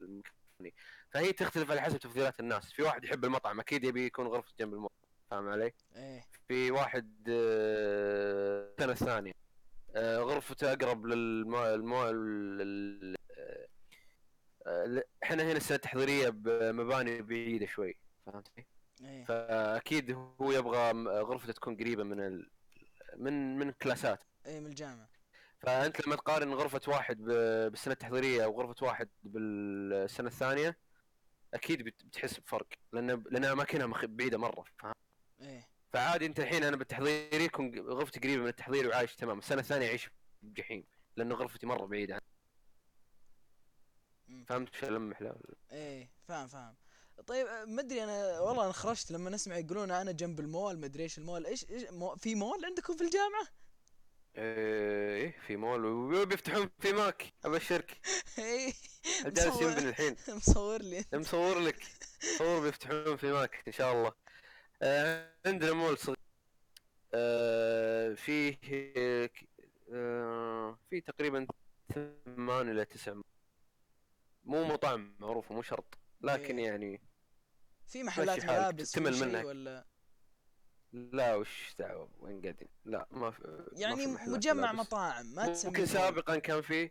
المكان 0.00 0.32
الفلاني. 0.60 0.74
فهي 1.10 1.32
تختلف 1.32 1.70
على 1.70 1.80
حسب 1.80 1.96
تفضيلات 1.96 2.40
الناس 2.40 2.72
في 2.72 2.82
واحد 2.82 3.04
يحب 3.04 3.24
المطعم 3.24 3.60
أكيد 3.60 3.84
يبي 3.84 4.06
يكون 4.06 4.26
غرفته 4.26 4.54
جنب 4.58 4.74
المطعم 4.74 5.00
فاهم 5.30 5.48
علي؟ 5.48 5.72
إيه 5.96 6.24
في 6.48 6.70
واحد 6.70 7.28
آه، 7.30 8.70
السنة 8.78 8.92
الثانية 8.92 9.32
آه، 9.96 10.18
غرفته 10.18 10.72
أقرب 10.72 11.06
للمو... 11.06 11.66
المو... 11.66 12.10
لل... 12.10 13.16
آه، 14.66 15.04
إحنا 15.22 15.42
هنا 15.42 15.52
السنة 15.52 15.76
التحضيرية 15.76 16.28
بمباني 16.28 17.22
بعيدة 17.22 17.66
شوي 17.66 17.96
فهمتني؟ 18.26 18.66
إيه 19.04 19.24
فأكيد 19.24 20.10
هو 20.40 20.52
يبغى 20.52 20.92
غرفته 21.08 21.52
تكون 21.52 21.76
قريبة 21.76 22.02
من 22.02 22.20
ال... 22.20 22.50
من 23.16 23.58
من 23.58 23.70
كلاسات. 23.70 24.24
إيه 24.46 24.60
من 24.60 24.66
الجامعة. 24.66 25.10
فأنت 25.60 26.06
لما 26.06 26.16
تقارن 26.16 26.54
غرفة 26.54 26.80
واحد 26.88 27.16
ب- 27.22 27.70
بالسنة 27.70 27.92
التحضيرية 27.92 28.46
وغرفة 28.46 28.86
واحد 28.86 29.08
بالسنة 29.22 30.28
الثانية 30.28 30.78
أكيد 31.54 31.82
بت- 31.82 32.04
بتحس 32.04 32.40
بفرق 32.40 32.66
لأن 32.92 33.44
أماكنها 33.44 33.86
مخ- 33.86 34.04
بعيدة 34.04 34.38
مرة 34.38 34.64
فاهم؟ 34.78 34.94
إيه 35.40 35.68
فعادي 35.92 36.26
أنت 36.26 36.40
الحين 36.40 36.64
أنا 36.64 36.76
بالتحضيري 36.76 37.44
يكون 37.44 37.78
غرفتي 37.78 38.20
قريبة 38.20 38.42
من 38.42 38.48
التحضير 38.48 38.88
وعايش 38.88 39.16
تمام 39.16 39.38
السنة 39.38 39.60
الثانية 39.60 39.86
أعيش 39.88 40.10
بجحيم 40.42 40.84
لأنه 41.16 41.34
غرفتي 41.34 41.66
مرة 41.66 41.86
بعيدة. 41.86 42.20
فهمت 44.46 44.74
شو 44.74 44.86
ألمح 44.86 45.22
إيه 45.72 46.10
فاهم 46.28 46.46
فاهم. 46.48 46.74
طيب 47.26 47.46
آه، 47.46 47.64
ما 47.64 47.80
أدري 47.82 48.04
أنا 48.04 48.40
والله 48.40 48.64
أنا 48.64 48.72
خرجت 48.72 49.10
لما 49.10 49.30
نسمع 49.30 49.56
يقولون 49.58 49.90
أنا 49.90 50.12
جنب 50.12 50.40
المول 50.40 50.78
ما 50.78 50.86
أدري 50.86 51.02
إيش 51.02 51.18
المول 51.18 51.46
إيش 51.46 51.70
إيش 51.70 51.84
مو 51.90 52.16
في 52.16 52.34
مول 52.34 52.64
عندكم 52.64 52.96
في 52.96 53.04
الجامعة؟ 53.04 53.46
إيه 54.36 55.36
في 55.46 55.56
مول 55.56 55.84
وبيفتحون 55.86 56.70
في 56.78 56.92
ماك 56.92 57.32
ابشرك 57.44 58.00
إيه 58.38 58.72
جالس 59.24 59.46
مصور- 59.46 59.62
ينبني 59.62 59.88
الحين. 59.88 60.16
مصور 60.36 60.82
لي. 60.82 61.04
مصور 61.14 61.58
لك. 61.58 61.82
صور 62.38 62.60
بيفتحون 62.60 63.16
في 63.16 63.32
ماك 63.32 63.62
إن 63.68 63.72
شاء 63.72 63.92
الله. 63.92 64.12
آه 64.82 65.32
عندنا 65.46 65.72
مول 65.72 65.98
صغير. 65.98 66.16
آه 67.14 68.14
فيه 68.14 68.58
آه 69.92 70.78
في 70.90 71.00
تقريبا 71.00 71.46
ثمان 71.94 72.68
إلى 72.70 72.84
تسع 72.84 73.14
مو 74.44 74.64
مطاعم 74.64 75.16
معروفة 75.18 75.54
مو 75.54 75.62
شرط 75.62 75.98
لكن 76.20 76.58
إيه. 76.58 76.66
يعني 76.66 77.00
في 77.90 78.02
محلات 78.02 78.44
ملابس 78.44 78.98
في 78.98 79.12
شيء 79.12 79.26
منك. 79.26 79.44
ولا 79.44 79.86
لا 80.92 81.34
وش 81.34 81.74
دعوة 81.78 82.10
وين 82.18 82.42
قاعدين 82.42 82.68
لا 82.84 83.06
ما 83.10 83.30
في 83.30 83.42
ما 83.42 83.66
يعني 83.72 83.96
في 83.96 84.06
محلات 84.06 84.36
مجمع 84.36 84.72
ملابس. 84.72 84.86
مطاعم 84.86 85.26
ما 85.34 85.46
تسميه 85.48 85.70
ممكن. 85.70 85.86
سابقا 85.86 86.38
كان 86.38 86.62
في 86.62 86.90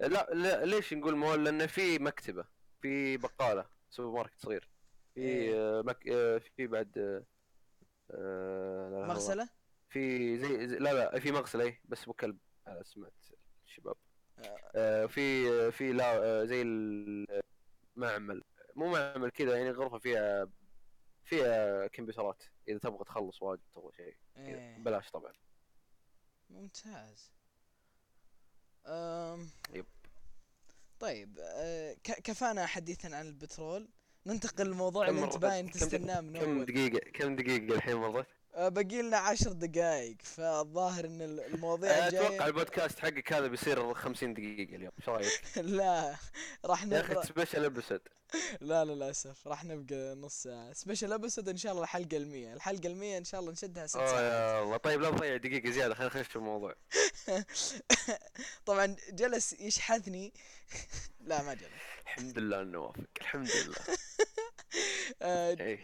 لا, 0.00 0.34
لا 0.34 0.64
ليش 0.64 0.94
نقول 0.94 1.16
مول 1.16 1.44
لأنه 1.44 1.66
في 1.66 1.98
مكتبة 1.98 2.44
في 2.82 3.16
بقالة 3.16 3.66
سوبر 3.90 4.16
ماركت 4.16 4.38
صغير 4.38 4.70
في 5.14 5.20
إيه. 5.20 5.54
آه، 5.54 5.82
مك... 5.82 6.08
آه، 6.08 6.38
في 6.38 6.66
بعد 6.66 6.98
آه، 6.98 7.26
آه، 8.10 9.06
مغسلة؟ 9.06 9.48
في 9.88 10.36
زي, 10.38 10.68
زي 10.68 10.78
لا 10.78 10.92
لا 10.92 11.20
في 11.20 11.32
مغسلة 11.32 11.64
اي 11.64 11.80
بس 11.84 12.02
أبو 12.02 12.12
كلب 12.12 12.38
على 12.66 12.84
سمعت 12.84 13.26
الشباب 13.66 13.96
آه. 14.74 15.06
في 15.06 15.70
في 15.72 15.92
لا 15.92 16.44
زي 16.44 16.62
المعمل 16.62 18.42
مو 18.76 18.88
معمل 18.90 19.30
كذا 19.30 19.56
يعني 19.56 19.70
غرفه 19.70 19.98
فيها 19.98 20.48
فيها 21.24 21.86
كمبيوترات 21.86 22.42
إذا 22.68 22.78
تبغى 22.78 23.04
تخلص 23.04 23.42
واجد 23.42 23.60
تبغى 23.74 23.92
شيء. 23.96 24.16
إيه. 24.36 24.78
بلاش 24.78 25.10
طبعا 25.10 25.32
ممتاز 26.50 27.30
أم... 28.86 29.50
يب. 29.74 29.86
طيب 31.00 31.38
أه... 31.38 31.94
كفانا 32.02 32.66
حديثا 32.66 33.06
عن 33.16 33.26
البترول 33.26 33.88
ننتقل 34.26 34.66
للموضوع 34.66 35.06
كم 35.06 35.14
اللي 35.14 35.24
أنت 35.24 35.36
باين 35.36 35.66
كم- 35.66 35.72
تستناه 35.72 36.20
من 36.20 36.40
كم 36.40 36.56
أول 36.56 36.64
دقيقة 36.66 37.10
كم 37.10 37.36
دقيقة 37.36 37.74
الحين 37.74 37.96
مرت؟ 37.96 38.26
أه 38.56 38.68
باقي 38.68 39.02
لنا 39.02 39.16
عشر 39.16 39.52
دقائق 39.52 40.16
فالظاهر 40.22 41.04
إن 41.04 41.22
ال- 41.22 41.40
المواضيع 41.40 41.90
أتوقع 42.08 42.26
الجايه 42.26 42.46
البودكاست 42.46 42.98
حقك 42.98 43.32
هذا 43.32 43.46
بيصير 43.46 43.94
50 43.94 44.34
دقيقة 44.34 44.76
اليوم، 44.76 44.92
إيش 45.00 45.08
رأيك؟ 45.08 45.40
لا 45.56 46.16
راح 46.64 46.84
يا 46.84 47.00
أخي 47.00 47.12
نبقى 47.12 47.26
special 47.26 47.64
episode 47.64 48.00
لا 48.60 48.84
لا 48.84 48.94
للاسف 48.94 49.48
راح 49.48 49.64
نبقى 49.64 50.14
نص 50.14 50.42
ساعة. 50.42 50.72
special 50.72 51.12
episode 51.12 51.48
إن 51.48 51.56
شاء 51.56 51.72
الله 51.72 51.82
الحلقة 51.84 52.16
المية. 52.16 52.54
الحلقة 52.54 52.86
المية 52.86 53.18
إن 53.18 53.24
شاء 53.24 53.40
الله 53.40 53.52
نشدها 53.52 53.86
ست 53.86 53.94
ساعات 53.96 54.10
يا 54.10 54.62
الله. 54.62 54.76
طيب 54.76 55.00
لا 55.00 55.10
تضيع 55.10 55.36
دقيقة 55.36 55.70
زيادة. 55.70 55.94
خلينا 55.94 56.14
نخش 56.14 56.26
في 56.28 56.36
الموضوع. 56.36 56.74
طبعا 58.66 58.96
جلس 59.10 59.52
يشحذني. 59.52 60.32
لا 61.28 61.42
ما 61.42 61.54
جلس. 61.54 61.70
الحمد 62.02 62.38
لله 62.38 62.62
إنه 62.62 62.78
وافق. 62.78 63.00
الحمد 63.20 63.50
لله. 63.50 63.76
أه 65.22 65.56
إيه. 65.60 65.80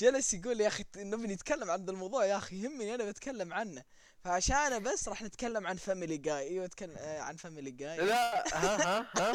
جلس 0.00 0.34
يقول 0.34 0.60
يا 0.60 0.68
أخي 0.68 0.84
نبي 0.96 1.26
نتكلم 1.26 1.70
عن 1.70 1.88
الموضوع 1.88 2.24
يا 2.24 2.36
أخي 2.36 2.62
يهمني 2.62 2.94
أنا 2.94 3.04
بتكلم 3.04 3.52
عنه. 3.52 3.84
فعشانه 4.24 4.78
بس 4.78 5.08
راح 5.08 5.22
نتكلم 5.22 5.66
عن 5.66 5.76
Family 5.76 6.16
Guy 6.16 6.48
أيوه 6.48 6.66
نتكلم 6.66 6.94
آه 6.98 7.20
عن 7.20 7.36
Family 7.36 7.70
Guy 7.70 7.96
لا 7.96 8.44
ها 8.56 8.76
ها 8.76 9.06
ها 9.16 9.32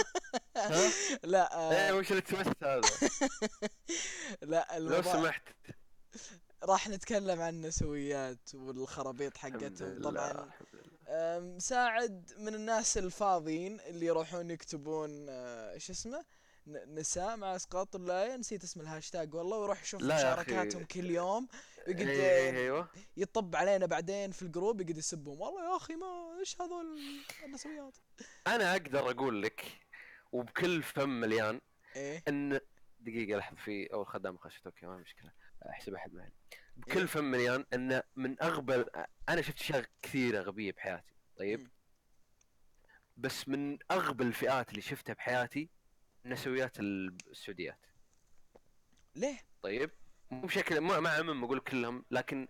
ها. 0.57 0.91
لا 1.23 1.71
إيه 1.71 1.89
آه 1.89 1.95
وش 1.95 2.11
اللي 2.11 2.21
تمثل 2.21 2.53
هذا؟ 2.63 2.81
لا 4.51 4.79
لو 4.79 5.01
سمحت. 5.01 5.43
راح 6.63 6.89
نتكلم 6.89 7.41
عن 7.41 7.53
النسويات 7.53 8.49
والخرابيط 8.55 9.37
حقتهم. 9.37 10.01
طبعا 10.01 10.49
مساعد 11.39 12.31
من 12.37 12.55
الناس 12.55 12.97
الفاضيين 12.97 13.79
اللي 13.79 14.05
يروحون 14.05 14.51
يكتبون 14.51 15.25
آه، 15.29 15.73
إيش 15.73 15.89
اسمه؟ 15.89 16.25
نساء 16.67 17.37
مع 17.37 17.55
أسقاط 17.55 17.95
اللاية 17.95 18.35
نسيت 18.35 18.63
اسم 18.63 18.81
الهاشتاج 18.81 19.33
والله 19.33 19.67
لا 19.67 20.19
يا 20.19 20.33
أخي. 20.33 20.41
مشاركاتهم 20.41 20.83
كل 20.83 21.11
يوم 21.11 21.47
يقعد 21.87 22.07
إيه 22.07 22.49
آه، 22.49 22.57
أيوه. 22.57 22.89
يطب 23.17 23.55
علينا 23.55 23.85
بعدين 23.85 24.31
في 24.31 24.41
الجروب 24.41 24.81
يقعد 24.81 24.97
يسبهم. 24.97 25.41
والله 25.41 25.71
يا 25.71 25.77
أخي 25.77 25.95
ما 25.95 26.37
إيش 26.39 26.61
هذول 26.61 26.99
النسويات؟ 27.45 27.97
أنا 28.47 28.71
أقدر 28.71 29.09
أقول 29.11 29.41
لك 29.41 29.65
وبكل 30.31 30.83
فم 30.83 31.09
مليان 31.09 31.61
إيه. 31.95 32.23
إن 32.27 32.59
دقيقة 32.99 33.37
لحظة 33.37 33.55
في 33.55 33.93
أول 33.93 34.07
خدام 34.07 34.37
خشت. 34.37 34.65
أوكي 34.65 34.85
ما 34.85 34.97
مشكلة. 34.97 35.31
أحسب 35.69 35.93
أحد 35.93 36.13
معي. 36.13 36.25
إيه. 36.25 36.59
بكل 36.77 37.07
فم 37.07 37.23
مليان 37.23 37.65
إن 37.73 38.01
من 38.15 38.43
أغبى 38.43 38.85
أنا 39.29 39.41
شفت 39.41 39.59
أشياء 39.59 39.85
كثيرة 40.01 40.41
غبية 40.41 40.71
بحياتي. 40.71 41.13
طيب؟ 41.37 41.59
مم. 41.59 41.71
بس 43.17 43.47
من 43.47 43.77
أغبى 43.91 44.23
الفئات 44.23 44.69
اللي 44.69 44.81
شفتها 44.81 45.13
بحياتي 45.13 45.69
نسويات 46.25 46.79
السعوديات. 46.79 47.79
ليه؟ 49.15 49.39
طيب 49.61 49.91
مو 50.31 50.41
بشكل 50.41 50.79
ما 50.81 50.99
ما 50.99 51.09
اعمم 51.09 51.43
أقول 51.43 51.59
كلهم 51.59 52.05
لكن 52.11 52.47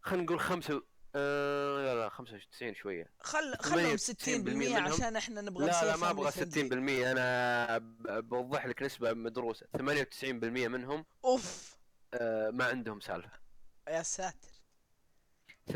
خلينا 0.00 0.24
نقول 0.24 0.40
خمسة 0.40 0.82
آه 1.16 1.82
لا 1.82 1.94
لا 1.94 2.08
95 2.08 2.74
شوية. 2.74 3.10
خل 3.20 3.56
خلهم 3.58 3.96
60% 3.96 4.28
منهم. 4.28 4.92
عشان 4.92 5.16
إحنا 5.16 5.40
نبغى 5.40 5.66
لا 5.66 5.84
لا 5.84 5.96
ما 5.96 6.10
أبغى 6.10 6.30
family 6.30 6.34
friendly. 6.34 6.72
60% 6.72 7.06
أنا 7.06 7.78
بوضح 8.20 8.66
لك 8.66 8.82
نسبة 8.82 9.12
مدروسة. 9.12 9.66
98% 9.76 10.68
منهم 10.68 11.04
أوف. 11.24 11.76
آه 12.14 12.50
ما 12.50 12.64
عندهم 12.64 13.00
سالفة. 13.00 13.40
يا 13.88 14.02
ساتر. 14.02 14.48
98% 15.70 15.72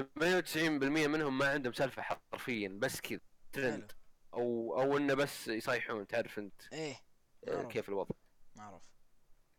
منهم 1.07 1.39
ما 1.39 1.49
عندهم 1.49 1.73
سالفة 1.73 2.03
حرفيا 2.03 2.69
بس 2.69 3.01
كذا 3.01 3.21
ترند. 3.53 3.93
أو 4.35 4.81
أو 4.81 4.97
إنه 4.97 5.15
بس 5.15 5.49
يصيحون 5.49 6.07
تعرف 6.07 6.39
أنت. 6.39 6.63
إيه. 6.73 7.08
كيف 7.47 7.89
الوضع. 7.89 8.15
معروف 8.57 8.83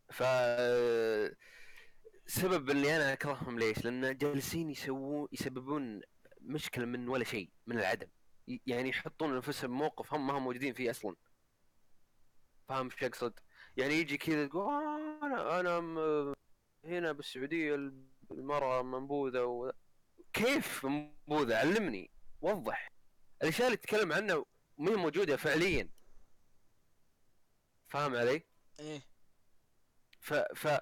ف 0.10 0.24
سبب 2.28 2.70
اللي 2.70 2.96
أنا 2.96 3.14
أكرههم 3.14 3.60
ليش؟ 3.60 3.86
لأن 3.86 4.18
جالسين 4.18 4.70
يسوون 4.70 5.28
يسببون 5.32 6.02
مشكلة 6.42 6.86
من 6.86 7.10
ولا 7.10 7.24
شيء 7.24 7.50
من 7.68 7.80
العدم. 7.80 8.08
يعني 8.66 8.90
يحطون 8.90 9.36
أنفسهم 9.36 9.72
بموقف 9.72 10.14
هم 10.14 10.28
ما 10.28 10.38
هم 10.38 10.44
موجودين 10.44 10.74
فيه 10.74 10.92
أصلا. 10.92 11.16
فاهم 12.70 12.90
إيش 12.92 13.04
أقصد؟ 13.04 13.40
يعني 13.78 13.94
يجي 13.94 14.18
كذا 14.18 14.48
تقول 14.48 14.64
آه 14.64 15.20
أنا 15.24 15.60
أنا 15.60 16.36
هنا 16.86 17.12
بالسعودية 17.12 17.76
المرأة 18.32 18.82
منبوذة 18.82 19.44
و... 19.44 19.72
كيف 20.34 20.86
منبوذة؟ 20.86 21.58
علمني 21.58 22.12
وضح. 22.42 22.92
الأشياء 23.42 23.68
اللي 23.68 23.78
تتكلم 23.78 24.14
عنها 24.14 24.46
ما 24.78 24.96
موجودة 24.96 25.38
فعليا. 25.38 25.90
فاهم 27.90 28.16
علي؟ 28.16 28.44
إيه. 28.80 29.02
ف 30.20 30.34
ف 30.34 30.82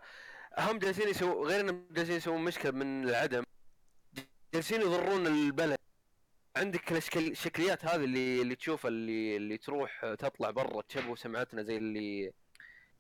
هم 0.59 0.79
جالسين 0.79 1.09
يسووا 1.09 1.47
غير 1.47 1.59
إنهم 1.59 1.87
جالسين 1.91 2.15
يسوون 2.15 2.43
مشكلة 2.43 2.71
من 2.71 3.03
العدم 3.03 3.43
جالسين 4.53 4.81
يضرون 4.81 5.27
البلد. 5.27 5.77
عندك 6.57 6.91
الشكليات 7.17 7.85
هذه 7.85 8.03
اللي 8.03 8.41
اللي 8.41 8.55
تشوفها 8.55 8.89
اللي 8.89 9.37
اللي 9.37 9.57
تروح 9.57 10.15
تطلع 10.19 10.49
برا 10.49 10.81
تشبه 10.81 11.15
سمعتنا 11.15 11.63
زي 11.63 11.77
اللي 11.77 12.33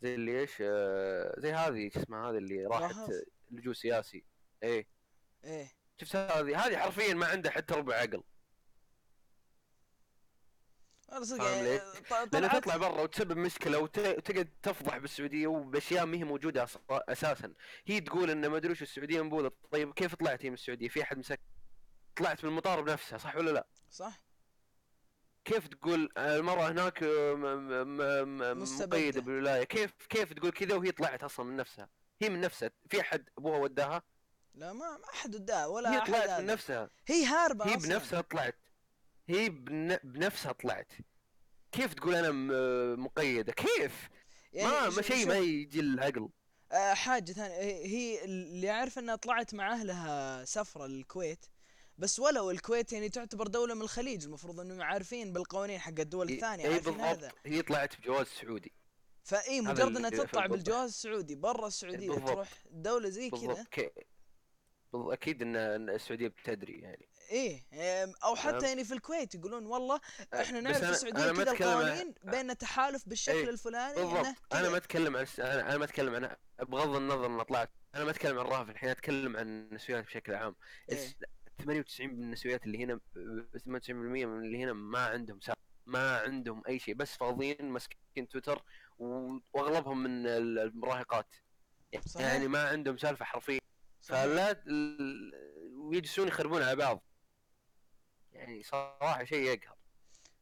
زي 0.01 0.15
اللي 0.15 0.39
إيش 0.39 0.57
آه، 0.61 1.33
زي 1.37 1.51
هذه 1.51 1.89
شو 1.89 1.99
اسمها 1.99 2.29
هذه 2.31 2.37
اللي 2.37 2.65
راحت. 2.65 2.95
لجوء 3.51 3.73
سياسي. 3.73 4.23
إيه. 4.63 4.87
إيه. 5.43 5.71
شفت 6.01 6.15
هذه؟ 6.15 6.65
هذه 6.65 6.77
حرفيا 6.77 7.13
ما 7.13 7.25
عندها 7.25 7.51
حتى 7.51 7.73
ربع 7.73 7.95
عقل. 7.95 8.23
أنا 11.11 11.25
صدق 11.25 11.43
يعني 11.43 11.63
ليه؟ 11.63 11.77
ط- 11.79 12.11
لأن 12.13 12.29
طلعت 12.29 12.55
تطلع 12.55 12.77
برا 12.77 13.01
وتسبب 13.01 13.37
مشكلة 13.37 13.79
وت- 13.79 13.97
وتقعد 13.99 14.49
تفضح 14.63 14.97
بالسعودية 14.97 15.47
وبأشياء 15.47 16.05
ما 16.05 16.17
هي 16.17 16.23
موجودة 16.23 16.67
أساسا. 16.91 17.53
هي 17.87 17.99
تقول 18.01 18.29
إن 18.29 18.47
ما 18.47 18.57
أدري 18.57 18.71
وش 18.71 18.81
السعودية 18.81 19.21
مبوذه 19.21 19.51
طيب 19.71 19.93
كيف 19.93 20.15
طلعت 20.15 20.45
هي 20.45 20.49
من 20.49 20.53
السعودية؟ 20.53 20.87
في 20.87 21.01
أحد 21.01 21.17
مسك 21.17 21.39
طلعت 22.15 22.43
من 22.43 22.49
المطار 22.49 22.81
بنفسها 22.81 23.17
صح 23.17 23.35
ولا 23.35 23.51
لا؟ 23.51 23.67
صح. 23.91 24.21
كيف 25.45 25.67
تقول 25.67 26.09
المرأة 26.17 26.71
هناك. 26.71 27.03
مقيدة 28.87 29.21
بالولاية؟ 29.21 29.63
كيف 29.63 29.91
كيف 30.09 30.33
تقول 30.33 30.51
كذا 30.51 30.75
وهي 30.75 30.91
طلعت 30.91 31.23
أصلا 31.23 31.45
من 31.45 31.55
نفسها؟ 31.55 31.89
هي 32.21 32.29
من 32.29 32.41
نفسها. 32.41 32.71
في 32.89 33.01
أحد 33.01 33.29
أبوها 33.37 33.57
وداها؟ 33.57 34.03
لا 34.53 34.73
ما 34.73 34.97
ما 34.97 35.05
أحد 35.13 35.35
وداها 35.35 35.65
ولا 35.65 35.93
هي 35.95 36.05
طلعت. 36.05 36.39
من 36.41 36.45
نفسها. 36.45 36.89
هي 37.07 37.25
هاربة 37.25 37.65
هي 37.65 37.75
أصلاً. 37.75 37.89
بنفسها 37.89 38.21
طلعت. 38.21 38.59
هي 39.29 39.49
بن... 39.49 39.97
بنفسها 40.03 40.51
طلعت. 40.51 40.91
كيف 41.71 41.93
تقول 41.93 42.15
أنا 42.15 42.31
م- 42.31 43.03
مقيدة؟ 43.03 43.53
كيف؟ 43.53 44.09
يعني 44.53 44.71
ما 44.71 44.89
ما 44.89 45.01
شيء 45.01 45.27
ما 45.27 45.37
يجي 45.37 45.79
العقل 45.79 46.29
آه، 46.71 46.93
حاجة 46.93 47.31
ثانية. 47.31 47.55
هي 47.85 48.25
اللي 48.25 48.71
أعرف 48.71 48.99
إنها 48.99 49.15
طلعت 49.15 49.53
مع 49.53 49.73
أهلها 49.73 50.45
سفرة 50.45 50.85
للكويت. 50.87 51.45
بس 51.97 52.19
ولو 52.19 52.51
الكويت 52.51 52.93
يعني 52.93 53.09
تعتبر 53.09 53.47
دولة 53.47 53.73
من 53.73 53.81
الخليج 53.81 54.25
المفروض 54.25 54.59
إنهم 54.59 54.81
عارفين 54.81 55.33
بالقوانين 55.33 55.79
حق 55.79 55.99
الدول 55.99 56.29
الثانية 56.29 56.69
عارفين 56.69 56.99
هذا. 57.01 57.13
بالضبط 57.13 57.35
هي 57.45 57.61
طلعت 57.61 57.99
بجواز 57.99 58.27
سعودي. 58.27 58.71
فإي 59.23 59.59
هذا 59.59 59.71
مجرد 59.71 59.97
إنها 59.97 60.09
تطلع. 60.09 60.45
بالجواز 60.45 60.89
السعودي 60.89 61.35
برا 61.35 61.67
السعودية. 61.67 62.15
تروح 62.15 62.49
دولة 62.71 63.09
زي 63.09 63.29
كذا. 63.29 63.39
بالضبط. 63.39 63.67
كي... 63.67 63.89
بالضبط 64.93 65.11
أكيد 65.11 65.41
إن 65.41 65.55
السعودية 65.89 66.27
بتدري 66.27 66.79
يعني. 66.79 67.09
إيه 67.31 67.63
أو 68.23 68.35
حتى؟ 68.35 68.65
يعني 68.67 68.83
في 68.83 68.93
الكويت 68.93 69.35
يقولون 69.35 69.65
والله 69.65 69.99
إحنا 70.33 70.61
نعرف 70.61 70.77
في 70.77 70.89
السعوديه 70.89 71.31
كذا 71.43 71.51
القوانين 71.51 72.13
بيننا 72.23 72.53
تحالف 72.53 73.09
بالشكل 73.09 73.37
إيه، 73.37 73.49
الفلاني 73.49 73.95
بالضبط 73.95 74.25
أنا. 74.53 74.69
ما 74.69 74.77
أتكلم 74.77 75.17
عن 75.17 75.25
أنا 75.39 75.69
أنا 75.69 75.77
ما 75.77 75.85
أتكلم 75.85 76.15
عن 76.15 76.35
بغض 76.65 76.95
النظر 76.95 77.25
ان 77.25 77.41
طلعت 77.41 77.69
أنا 77.95 78.03
ما 78.03 78.11
أتكلم 78.11 78.39
عن 78.39 78.45
رافع 78.45 78.71
الحين 78.71 78.89
أتكلم 78.89 79.37
عن 79.37 79.47
النسويات 79.47 80.05
بشكل 80.05 80.33
عام 80.33 80.55
إيه. 80.89 80.95
الس- 80.95 81.15
98 81.59 82.09
من 82.09 82.23
النسويات 82.23 82.65
اللي 82.65 82.83
هنا 82.83 82.99
98% 83.57 83.89
من 83.91 84.45
اللي 84.45 84.63
هنا 84.63 84.73
ما 84.73 84.99
عندهم 85.05 85.39
سالفه 85.41 85.61
ما 85.85 86.17
عندهم 86.17 86.63
أي 86.67 86.79
شيء 86.79 86.95
بس 86.95 87.15
فاضيين 87.17 87.57
ماسكين 87.69 88.27
تويتر 88.29 88.63
وأغلبهم 88.99 90.03
من 90.03 90.27
ال- 90.27 90.59
المراهقات 90.59 91.35
صحيح. 92.05 92.27
يعني 92.27 92.47
ما 92.47 92.67
عندهم 92.67 92.97
سالفة 92.97 93.25
صحيح. 94.01 94.21
فلا 94.23 94.63
ويجلسون 95.75 96.27
يخربون 96.27 96.61
على 96.61 96.75
بعض 96.75 97.03
يعني 98.37 98.63
صراحة 98.63 99.23
شيء 99.23 99.39
يقهر 99.43 99.77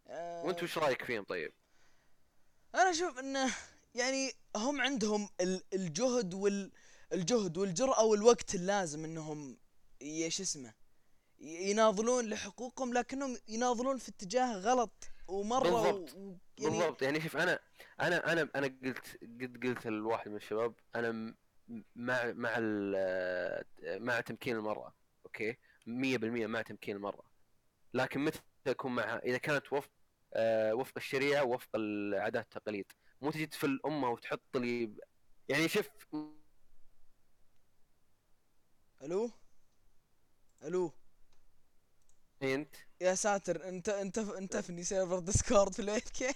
آه، 0.07 0.45
وانت 0.45 0.63
وش 0.63 0.77
رأيك 0.77 1.03
فيهم 1.05 1.23
طيب؟ 1.23 1.53
أنا 2.75 2.89
أشوف 2.89 3.19
إنه 3.19 3.55
يعني 3.95 4.31
هم 4.55 4.81
عندهم 4.81 5.29
ال- 5.41 5.63
الجهد 5.73 6.33
وال 6.33 6.71
الجهد 7.13 7.57
والجرأة 7.57 8.03
والوقت 8.03 8.55
اللازم 8.55 9.03
إنهم 9.05 9.57
إيش 10.01 10.41
اسمه 10.41 10.73
يناضلون 11.39 12.29
لحقوقهم 12.29 12.93
لكنهم 12.93 13.37
يناضلون 13.47 13.97
في 13.97 14.09
اتجاه 14.09 14.57
غلط 14.57 15.09
ومرة 15.27 15.69
بالضبط. 15.69 16.13
و... 16.13 16.35
يعني 16.57 16.69
بالضبط 16.79 17.01
يعني 17.01 17.21
شوف 17.21 17.37
أنا 17.37 17.59
أنا 18.01 18.31
أنا 18.31 18.49
أنا 18.55 18.67
قلت 18.83 19.17
قد 19.23 19.59
قلت 19.63 19.87
لواحد 19.87 20.29
من 20.29 20.35
الشباب 20.35 20.73
أنا 20.95 21.35
مع 21.95 22.31
مع 22.31 22.59
مع 23.83 24.21
تمكين 24.21 24.55
المرأة 24.55 24.93
أوكي 25.25 25.57
100% 25.87 26.47
مع 26.47 26.61
تمكين 26.61 26.95
المرأة 26.95 27.24
لكن 27.95 28.19
متى 28.19 28.39
اكون 28.67 28.95
معها 28.95 29.19
إذا 29.19 29.37
كانت 29.37 29.73
وفق 29.73 29.89
آه، 30.33 30.73
وفق 30.73 30.93
الشريعة 30.97 31.43
ووفق 31.43 31.69
العادات 31.75 32.45
والتقاليد. 32.45 32.85
مو 33.21 33.31
تجي 33.31 33.47
في 33.47 33.63
الامه 33.63 34.09
وتحط 34.09 34.57
لي 34.57 34.91
يعني 35.49 35.67
شوف 35.67 35.89
ألو؟ 39.01 39.31
ألو؟ 40.63 40.91
أنت؟ 42.43 42.75
يا 43.01 43.15
ساتر 43.15 43.69
انت 43.69 43.89
انت 43.89 44.17
انت 44.17 44.57
في 44.57 44.83
server 44.83 45.19
Discord 45.19 45.73
في 45.73 45.81
الايت 45.81 46.09
كي. 46.09 46.33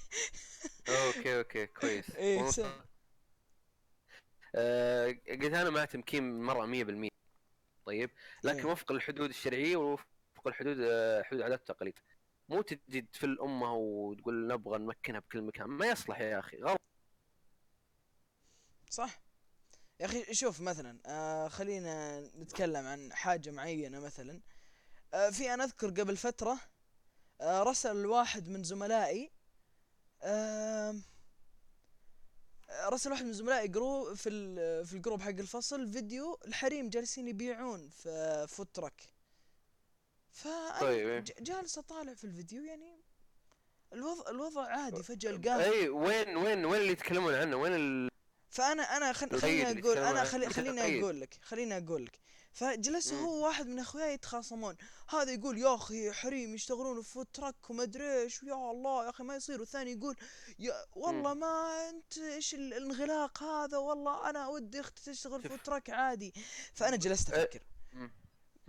okay 0.89 1.38
okay 1.38 1.67
كويس. 1.67 2.15
إيه، 2.15 2.49
سم. 2.49 2.71
آه، 4.55 5.07
قلت 5.07 5.53
أنا 5.53 5.69
مع 5.69 5.85
تمكين 5.85 6.23
المرأة 6.23 6.65
100% 6.65 7.09
طيب 7.85 8.09
لكن 8.43 8.59
إيه. 8.59 8.65
وفق 8.65 8.91
الحدود 8.91 9.29
الشرعية 9.29 9.77
ووفق 9.77 10.07
الحدود 10.49 10.77
آه، 10.81 11.21
حدود 11.23 11.39
العادات 11.39 11.59
والتقاليد 11.59 11.99
مو 12.49 12.62
تجي 12.62 13.07
في 13.13 13.25
الأمة 13.25 13.73
وتقول 13.73 14.47
نبغى 14.47 14.77
نمكنها 14.79 15.19
بكل 15.19 15.41
مكان. 15.41 15.67
ما 15.67 15.88
يصلح 15.88 16.19
يا 16.21 16.39
أخي 16.39 16.57
غلط. 16.57 16.79
صح. 18.89 19.21
يا 19.99 20.05
أخي 20.05 20.33
شوف 20.33 20.62
مثلا 20.62 20.99
آه 21.05 21.47
خلينا 21.47 22.21
نتكلم 22.21 22.85
عن 22.88 23.13
حاجة 23.13 23.51
معينة 23.51 23.99
مثلا. 23.99 24.41
آه 25.13 25.29
في 25.29 25.53
أنا 25.53 25.63
أذكر 25.63 25.89
قبل 25.89 26.17
فترة 26.17 26.59
آه 27.41 27.63
رسل 27.63 28.05
واحد 28.05 28.49
من 28.49 28.63
زملائي 28.63 29.31
آه 30.23 30.95
رسل 32.89 33.12
واحد 33.12 33.25
من 33.25 33.33
زملائي 33.33 33.67
group 33.67 34.13
في 34.13 34.29
في 34.85 34.93
ال 34.93 34.98
group 34.98 35.21
حق 35.21 35.29
الفصل 35.29 35.91
فيديو 35.91 36.39
الحريم 36.47 36.89
جالسين 36.89 37.27
يبيعون 37.27 37.89
في 37.89 38.65
truck 38.73 39.18
فأنا 40.31 40.79
طيب، 40.79 41.07
إيه. 41.07 41.23
جالس 41.39 41.77
أطالع 41.77 42.13
في 42.13 42.23
الفيديو 42.23 42.63
يعني 42.63 42.99
الوضع 43.93 44.29
الوضع 44.29 44.61
عادي 44.65 45.03
فجأة 45.03 45.29
القاه 45.31 45.63
أي 45.63 45.89
وين 45.89 46.37
وين 46.37 46.65
وين 46.65 46.81
اللي 46.81 46.91
يتكلمون 46.91 47.33
عنه 47.33 47.55
وين 47.57 47.73
ال... 47.75 48.09
فأنا 48.49 48.97
أنا 48.97 49.13
خل... 49.13 49.39
خليني 49.39 49.65
عنه. 49.65 50.23
خلي... 50.23 50.45
متى 50.47 50.53
خليني؟ 50.53 51.01
أقول 51.03 51.21
لك 51.21 51.39
خليني 51.41 51.77
أقول 51.77 52.05
لك 52.05 52.19
فجلس. 52.53 53.13
هو 53.13 53.45
واحد 53.45 53.67
من 53.67 53.79
اخوياي 53.79 54.13
يتخاصمون 54.13 54.75
هذا 55.09 55.31
يقول 55.31 55.57
يا 55.57 55.75
أخي 55.75 56.11
حريم 56.11 56.55
يشتغلون 56.55 57.01
في 57.01 57.09
food 57.09 57.27
truck 57.33 57.69
وما 57.69 57.83
أدري 57.83 58.21
إيش 58.21 58.43
ويا 58.43 58.71
الله 58.71 59.05
يا 59.05 59.09
أخي 59.09 59.23
ما 59.23 59.35
يصير 59.35 59.59
والثاني 59.59 59.91
يقول 59.91 60.15
يا 60.59 60.73
والله 60.95 61.33
ما 61.33 61.89
أنت 61.89 62.17
إيش 62.17 62.53
ال- 62.55 62.73
الانغلاق 62.73 63.43
هذا 63.43 63.77
والله 63.77 64.29
أنا 64.29 64.47
ودي 64.47 64.79
أختي 64.79 65.11
تشتغل. 65.11 65.41
food 65.49 65.59
truck 65.63 65.89
عادي 65.89 66.33
فأنا 66.73 66.95
جلست 66.95 67.29
أه، 67.33 67.43
أفكر. 67.43 67.59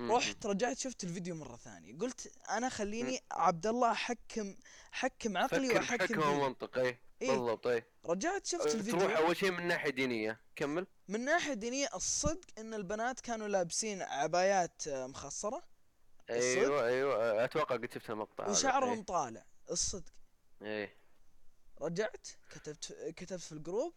رحت 0.01 0.47
رجعت 0.47 0.79
شفت 0.79 1.05
الفيديو 1.05 1.35
مرة 1.35 1.57
ثانية. 1.57 1.99
قلت 1.99 2.33
أنا 2.51 2.69
خليني 2.69 3.21
عبد 3.33 3.67
الله 3.67 3.93
احكم 3.93 4.57
حكم 4.93 5.37
عقلي 5.37 5.69
واحكم 5.69 5.97
بحكمة 5.97 6.25
ديني. 6.31 6.43
ومنطق 6.43 6.79
اي 6.79 6.99
إيه. 7.23 7.31
بالضبط 7.31 7.67
اي 7.67 7.85
رجعت 8.07 8.47
شفت 8.47 8.63
تروح 8.63 8.75
الفيديو. 8.75 9.17
أول 9.17 9.37
شيء 9.37 9.51
من 9.51 9.67
ناحية 9.67 9.91
دينية. 9.91 10.41
كمل. 10.57 10.87
من 11.09 11.25
ناحية 11.25 11.53
دينية 11.53 11.89
الصدق 11.95 12.47
إن 12.59 12.75
البنات 12.75 13.21
كانوا 13.21 13.49
لابسين 13.49 14.03
عبايات 14.03 14.89
آه، 14.89 15.07
مخصرة. 15.07 15.63
أيوه 16.31 16.87
أيوه 16.87 17.45
أتوقع 17.45 17.77
قد 17.77 17.93
شفت 17.95 18.11
المقطع. 18.11 18.49
وشعرهم 18.49 19.03
طالع. 19.03 19.45
الصدق. 19.71 20.13
اي 20.63 20.83
إي. 20.83 20.97
رجعت 21.81 22.29
كتبت 22.51 23.13
كتبت 23.17 23.41
في 23.41 23.53
الجروب 23.53 23.95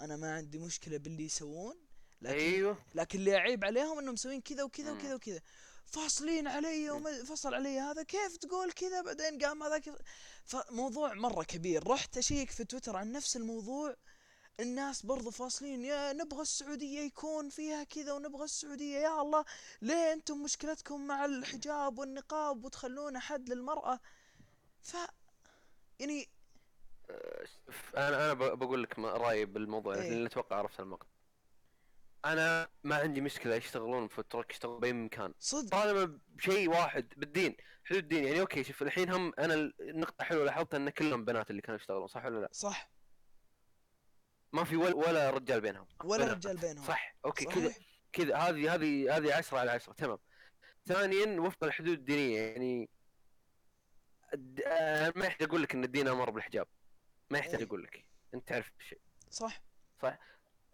أنا 0.00 0.16
ما 0.16 0.34
عندي 0.34 0.58
مشكلة 0.58 0.96
باللي 0.96 1.24
يسوون. 1.24 1.89
لكن 2.22 2.34
أيوه. 2.38 2.78
لكن 2.94 3.18
اللي 3.18 3.36
اعيب 3.36 3.64
عليهم 3.64 3.98
إنهم 3.98 4.12
مسوين 4.14 4.40
كذا 4.40 4.62
وكذا. 4.62 4.92
وكذا 4.92 5.14
وكذا. 5.14 5.40
فاصلين 5.86 6.46
علي 6.48 6.90
وما 6.90 7.24
فصل 7.24 7.54
علي 7.54 7.80
هذا 7.80 8.02
كيف 8.02 8.36
تقول 8.36 8.72
كذا؟ 8.72 9.02
بعدين 9.02 9.38
قام 9.38 9.62
هذاك 9.62 9.90
فموضوع 10.44 11.14
مرة 11.14 11.42
كبير. 11.42 11.88
رحت 11.88 12.18
أشيك 12.18 12.50
في 12.50 12.64
تويتر 12.64 12.96
عن 12.96 13.12
نفس 13.12 13.36
الموضوع. 13.36 13.96
الناس 14.60 15.06
برضو 15.06 15.30
فاصلين 15.30 15.84
يا 15.84 16.12
نبغى 16.12 16.42
السعودية 16.42 17.00
يكون 17.00 17.48
فيها 17.48 17.84
كذا 17.84 18.12
ونبغى 18.12 18.44
السعودية. 18.44 18.98
يا 18.98 19.22
الله 19.22 19.44
ليه 19.82 20.12
أنتم 20.12 20.42
مشكلتكم 20.42 21.06
مع 21.06 21.24
الحجاب 21.24 21.98
والنقاب 21.98 22.64
وتخلون 22.64 23.18
حد 23.18 23.48
للمرأة؟ 23.48 24.00
ف 24.82 24.96
يعني 26.00 26.28
ف- 27.70 27.96
أنا 27.96 28.24
أنا 28.24 28.34
بقول 28.34 28.82
لك 28.82 28.98
رأيي 28.98 29.44
بالموضوع 29.44 29.94
إيه. 29.94 30.10
لأن 30.10 30.26
أتوقع 30.26 30.56
عرفت 30.56 30.80
المقطع 30.80 31.09
أنا 32.24 32.68
ما 32.84 32.96
عندي 32.96 33.20
مشكلة 33.20 33.54
يشتغلون 33.54 34.08
في 34.08 34.18
الترك 34.18 34.50
يشتغلون 34.50 34.80
بأي 34.80 34.92
مكان. 34.92 35.34
صدق. 35.38 35.70
طالما 35.70 36.18
بشيء 36.28 36.70
واحد 36.70 37.12
بالدين 37.16 37.56
حدود 37.84 38.02
الدين 38.02 38.24
يعني 38.24 38.40
أوكي 38.40 38.64
شوف 38.64 38.82
الحين 38.82 39.10
هم 39.10 39.32
أنا 39.38 39.54
النقطة 39.80 40.24
حلوة 40.24 40.44
لاحظتها 40.44 40.76
أن 40.76 40.90
كلهم 40.90 41.24
بنات 41.24 41.50
اللي 41.50 41.62
كانوا 41.62 41.80
يشتغلون 41.80 42.06
صح 42.06 42.24
ولا 42.24 42.40
لا؟ 42.40 42.48
صح. 42.52 42.90
ما 44.52 44.64
في 44.64 44.76
ولا, 44.76 44.94
ولا 44.94 45.30
رجال 45.30 45.60
بينهم. 45.60 45.86
ولا. 46.04 46.32
رجال 46.32 46.56
بينهم. 46.56 46.84
صح. 46.84 47.16
أوكي 47.24 47.44
كذا 47.44 47.74
كذا 48.12 48.36
هذه 48.36 48.74
هذه 48.74 49.16
هذه 49.16 49.34
10 49.34 49.58
على 49.58 49.70
10 49.70 49.92
تمام. 49.92 50.18
ثانيا 50.86 51.40
وفق 51.40 51.64
الحدود 51.64 51.98
الدينية 51.98 52.40
يعني 52.40 52.88
ما 55.16 55.26
يحتاج 55.26 55.48
أقول 55.48 55.62
لك 55.62 55.74
أن 55.74 55.84
الدين 55.84 56.08
أمر 56.08 56.30
بالحجاب. 56.30 56.66
ما 57.30 57.38
يحتاج 57.38 57.60
إيه. 57.60 57.66
أقول 57.66 57.82
لك. 57.82 58.04
أنت 58.34 58.48
تعرف 58.48 58.72
الشيء 58.80 59.00
صح؟ 59.30 59.62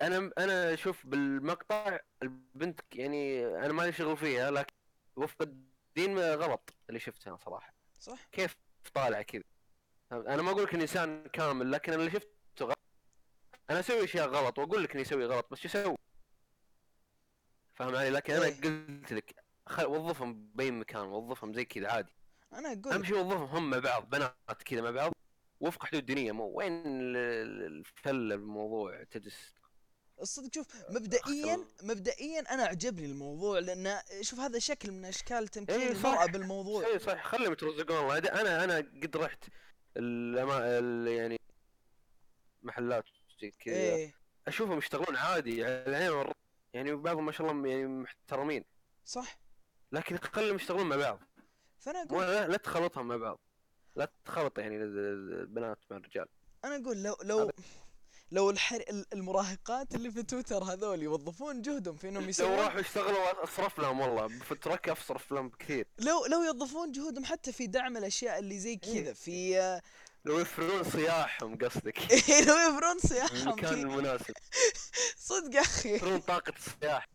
أنا 0.02 0.30
أنا 0.38 0.74
أشوف 0.74 1.06
بالمقطع 1.06 1.98
البنت 2.22 2.80
يعني 2.94 3.46
أنا 3.46 3.72
مالي 3.72 3.92
شغل 3.92 4.16
فيها 4.16 4.50
لكن 4.50 4.74
وفق 5.16 5.42
الدين 5.42 6.18
غلط 6.18 6.70
اللي 6.88 7.00
شفتها 7.00 7.36
صراحة. 7.36 7.74
صح. 8.00 8.28
كيف 8.32 8.56
طالع 8.94 9.22
كذا؟ 9.22 9.42
أنا 10.12 10.42
ما 10.42 10.50
أقول 10.50 10.62
لك 10.64 10.74
إنسان 10.74 11.24
كامل 11.32 11.72
لكن 11.72 11.92
اللي 11.92 12.10
شفته 12.10 12.64
غلط 12.64 12.78
أنا 13.70 13.80
أسوي 13.80 14.04
أشياء 14.04 14.28
غلط 14.28 14.58
وأقول 14.58 14.82
لك 14.84 14.92
إني 14.92 15.02
أسوي 15.02 15.26
غلط 15.26 15.46
بس 15.50 15.58
شو 15.58 15.68
أسوي؟ 15.68 15.96
فاهم 17.74 17.96
علي؟ 17.96 18.10
لكن 18.10 18.34
أنا 18.34 18.44
إيه. 18.44 18.60
قلت 18.60 19.12
لك 19.12 19.44
خل... 19.66 19.86
وظفهم 19.86 20.50
باي 20.54 20.70
مكان 20.70 21.00
وظفهم 21.06 21.54
زي 21.54 21.64
كذا 21.64 21.88
عادي. 21.92 22.12
أنا 22.52 22.72
أقول 22.72 22.92
أهم 22.92 23.04
شيء 23.04 23.16
وظفهم 23.18 23.42
هم 23.44 23.70
مع 23.70 23.78
بعض 23.78 24.10
بنات 24.10 24.62
كذا 24.64 24.80
مع 24.82 24.90
بعض 24.90 25.12
وفق 25.60 25.84
حدود 25.86 26.06
دينية 26.06 26.32
مو 26.32 26.44
وين 26.44 26.72
ال- 26.86 27.16
ال- 27.16 27.66
الفله 27.66 28.36
بالموضوع 28.36 29.02
تجلس 29.04 29.54
الصدق 30.20 30.54
شوف 30.54 30.66
مبدئيا 30.90 31.64
مبدئيا 31.82 32.40
أنا 32.54 32.62
عجبني 32.62 33.06
الموضوع 33.06 33.58
لأن 33.58 34.00
شوف 34.20 34.40
هذا 34.40 34.58
شكل 34.58 34.92
من 34.92 35.04
أشكال 35.04 35.48
تمكين 35.48 35.80
إيه، 35.80 35.92
المرأة 35.92 36.24
صح. 36.26 36.32
بالموضوع. 36.32 36.86
اي 36.86 36.98
صح. 36.98 37.24
خليهم 37.24 37.52
يترزقون 37.52 37.96
الله 37.96 38.16
هذا 38.16 38.40
أنا 38.40 38.64
أنا 38.64 38.76
قد 38.76 39.16
رحت 39.16 39.44
الأما... 39.96 40.78
ال... 40.78 41.08
يعني 41.08 41.40
محلات 42.62 43.04
زي 43.42 43.50
كذا. 43.50 43.74
إيه. 43.74 44.14
أشوفهم 44.48 44.78
يشتغلون 44.78 45.16
عادي. 45.16 45.64
على 45.64 45.84
العين 45.86 46.10
والراس 46.10 46.34
يعني 46.74 46.94
بعضهم 46.94 47.26
ما 47.26 47.32
شاء 47.32 47.50
الله 47.50 47.68
يعني 47.68 47.86
محترمين. 47.86 48.64
صح. 49.04 49.38
لكن 49.92 50.18
خليهم 50.18 50.56
يشتغلون 50.56 50.86
مع 50.88 50.96
بعض. 50.96 51.20
فأنا 51.78 52.02
أقول 52.02 52.22
لا, 52.22 52.48
لا 52.48 52.56
تخلطهم 52.56 53.08
مع 53.08 53.16
بعض. 53.16 53.40
لا 53.96 54.10
تخلط 54.24 54.58
يعني 54.58 54.76
ال- 54.76 54.98
ال- 54.98 55.40
البنات 55.40 55.78
مع 55.90 55.96
الرجال. 55.96 56.26
أنا 56.64 56.76
أقول 56.76 57.02
لو 57.02 57.16
لو 57.22 57.52
لو 58.30 58.50
الحر... 58.50 58.76
ال- 58.76 59.06
المراهقات 59.12 59.94
اللي 59.94 60.10
في 60.10 60.22
تويتر 60.22 60.64
هذول 60.64 61.02
يوظفون 61.02 61.62
جهدهم 61.62 61.96
في 61.96 62.08
إنهم 62.08 62.22
لو 62.22 62.28
يسوون 62.28 62.50
راحوا 62.58 62.80
يشتغلوا 62.80 63.44
أصرف 63.44 63.78
لهم 63.78 64.00
والله 64.00 64.26
بفترك 64.26 64.88
أصرف 64.88 65.32
لهم 65.32 65.48
بكثير 65.48 65.86
لو 65.98 66.26
لو 66.26 66.42
يوظفون 66.42 66.92
جهودهم 66.92 67.24
حتى 67.24 67.52
في 67.52 67.66
دعم 67.66 67.96
الأشياء 67.96 68.38
اللي 68.38 68.58
زي 68.58 68.76
كذا 68.76 69.12
في 69.12 69.80
لو 70.24 70.38
يفرون 70.38 70.84
صياحهم 70.84 71.58
قصدك. 71.58 71.98
لو 72.48 72.56
يفرون 72.56 72.98
صياحهم 73.08 73.36
المكان 73.48 73.74
المناسب. 73.74 74.34
صدق 75.28 75.54
يا 75.56 75.60
أخي. 75.60 75.94
يفرون 75.94 76.20
طاقة 76.20 76.52
الصياح 76.58 77.08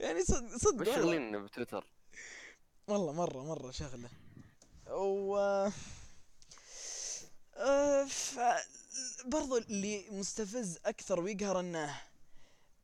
يعني 0.00 0.24
صدق 0.24 0.56
صدق. 0.56 0.84
شغلين 0.84 1.44
بتويتر. 1.44 1.86
والله 2.88 3.12
مرة 3.12 3.42
مرة 3.44 3.70
شغلة 3.70 4.08
و 4.90 5.36
آه، 7.56 8.04
ف... 8.04 8.38
برضو 9.26 9.56
اللي 9.56 10.04
مستفز 10.10 10.78
أكثر 10.86 11.20
ويقهر 11.20 11.60
أنه 11.60 12.00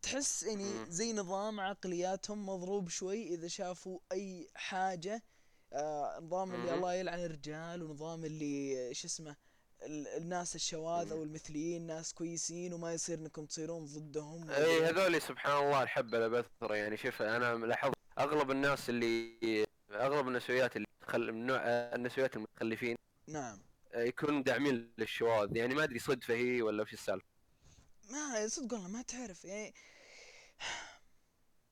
تحس 0.02 0.42
يعني 0.42 0.64
مم. 0.64 0.86
زي 0.88 1.12
نظام 1.12 1.60
عقلياتهم 1.60 2.46
مضروب 2.48 2.88
شوي 2.88 3.34
إذا 3.34 3.48
شافوا 3.48 3.98
أي 4.12 4.48
حاجة 4.54 5.22
آه 5.72 6.18
نظام 6.22 6.54
اللي. 6.54 6.74
الله 6.74 6.94
يلعن 6.94 7.18
الرجال 7.24 7.82
ونظام 7.82 8.24
اللي 8.24 8.94
شو 8.94 9.06
اسمه 9.06 9.36
ال- 9.82 10.08
الناس 10.08 10.54
الشواذ. 10.54 11.10
أو 11.12 11.22
المثليين 11.22 11.86
ناس 11.86 12.14
كويسين 12.14 12.72
وما 12.72 12.92
يصير 12.92 13.18
إنكم 13.18 13.44
تصيرون 13.46 13.84
ضدهم 13.84 14.50
اي 14.50 14.84
هذول 14.84 15.22
سبحان 15.22 15.64
الله 15.66 15.82
الحبة 15.82 16.18
لبثرة 16.18 16.74
يعني 16.74 16.96
شوف 16.96 17.22
أنا 17.22 17.66
لاحظت 17.66 17.94
أغلب 18.18 18.50
الناس 18.50 18.88
اللي 18.90 19.66
أغلب 19.90 20.28
النسويات 20.28 20.76
اللي 20.76 20.86
خل... 21.02 21.32
من 21.32 21.46
نوع 21.46 21.60
النسويات 21.64 22.36
المتخلفين 22.36 22.96
نعم 23.28 23.58
آه، 23.92 24.02
يكونون 24.02 24.42
داعمين 24.42 24.92
للشواذ. 24.98 25.56
يعني 25.56 25.74
ما 25.74 25.84
أدري 25.84 25.98
صدفة 25.98 26.34
هي 26.34 26.62
ولا 26.62 26.82
وش 26.82 26.92
السالفة. 26.92 27.26
ما 28.10 28.48
صدق 28.48 28.72
والله 28.74 28.88
ما 28.88 29.02
تعرف. 29.02 29.44
يعني 29.44 29.74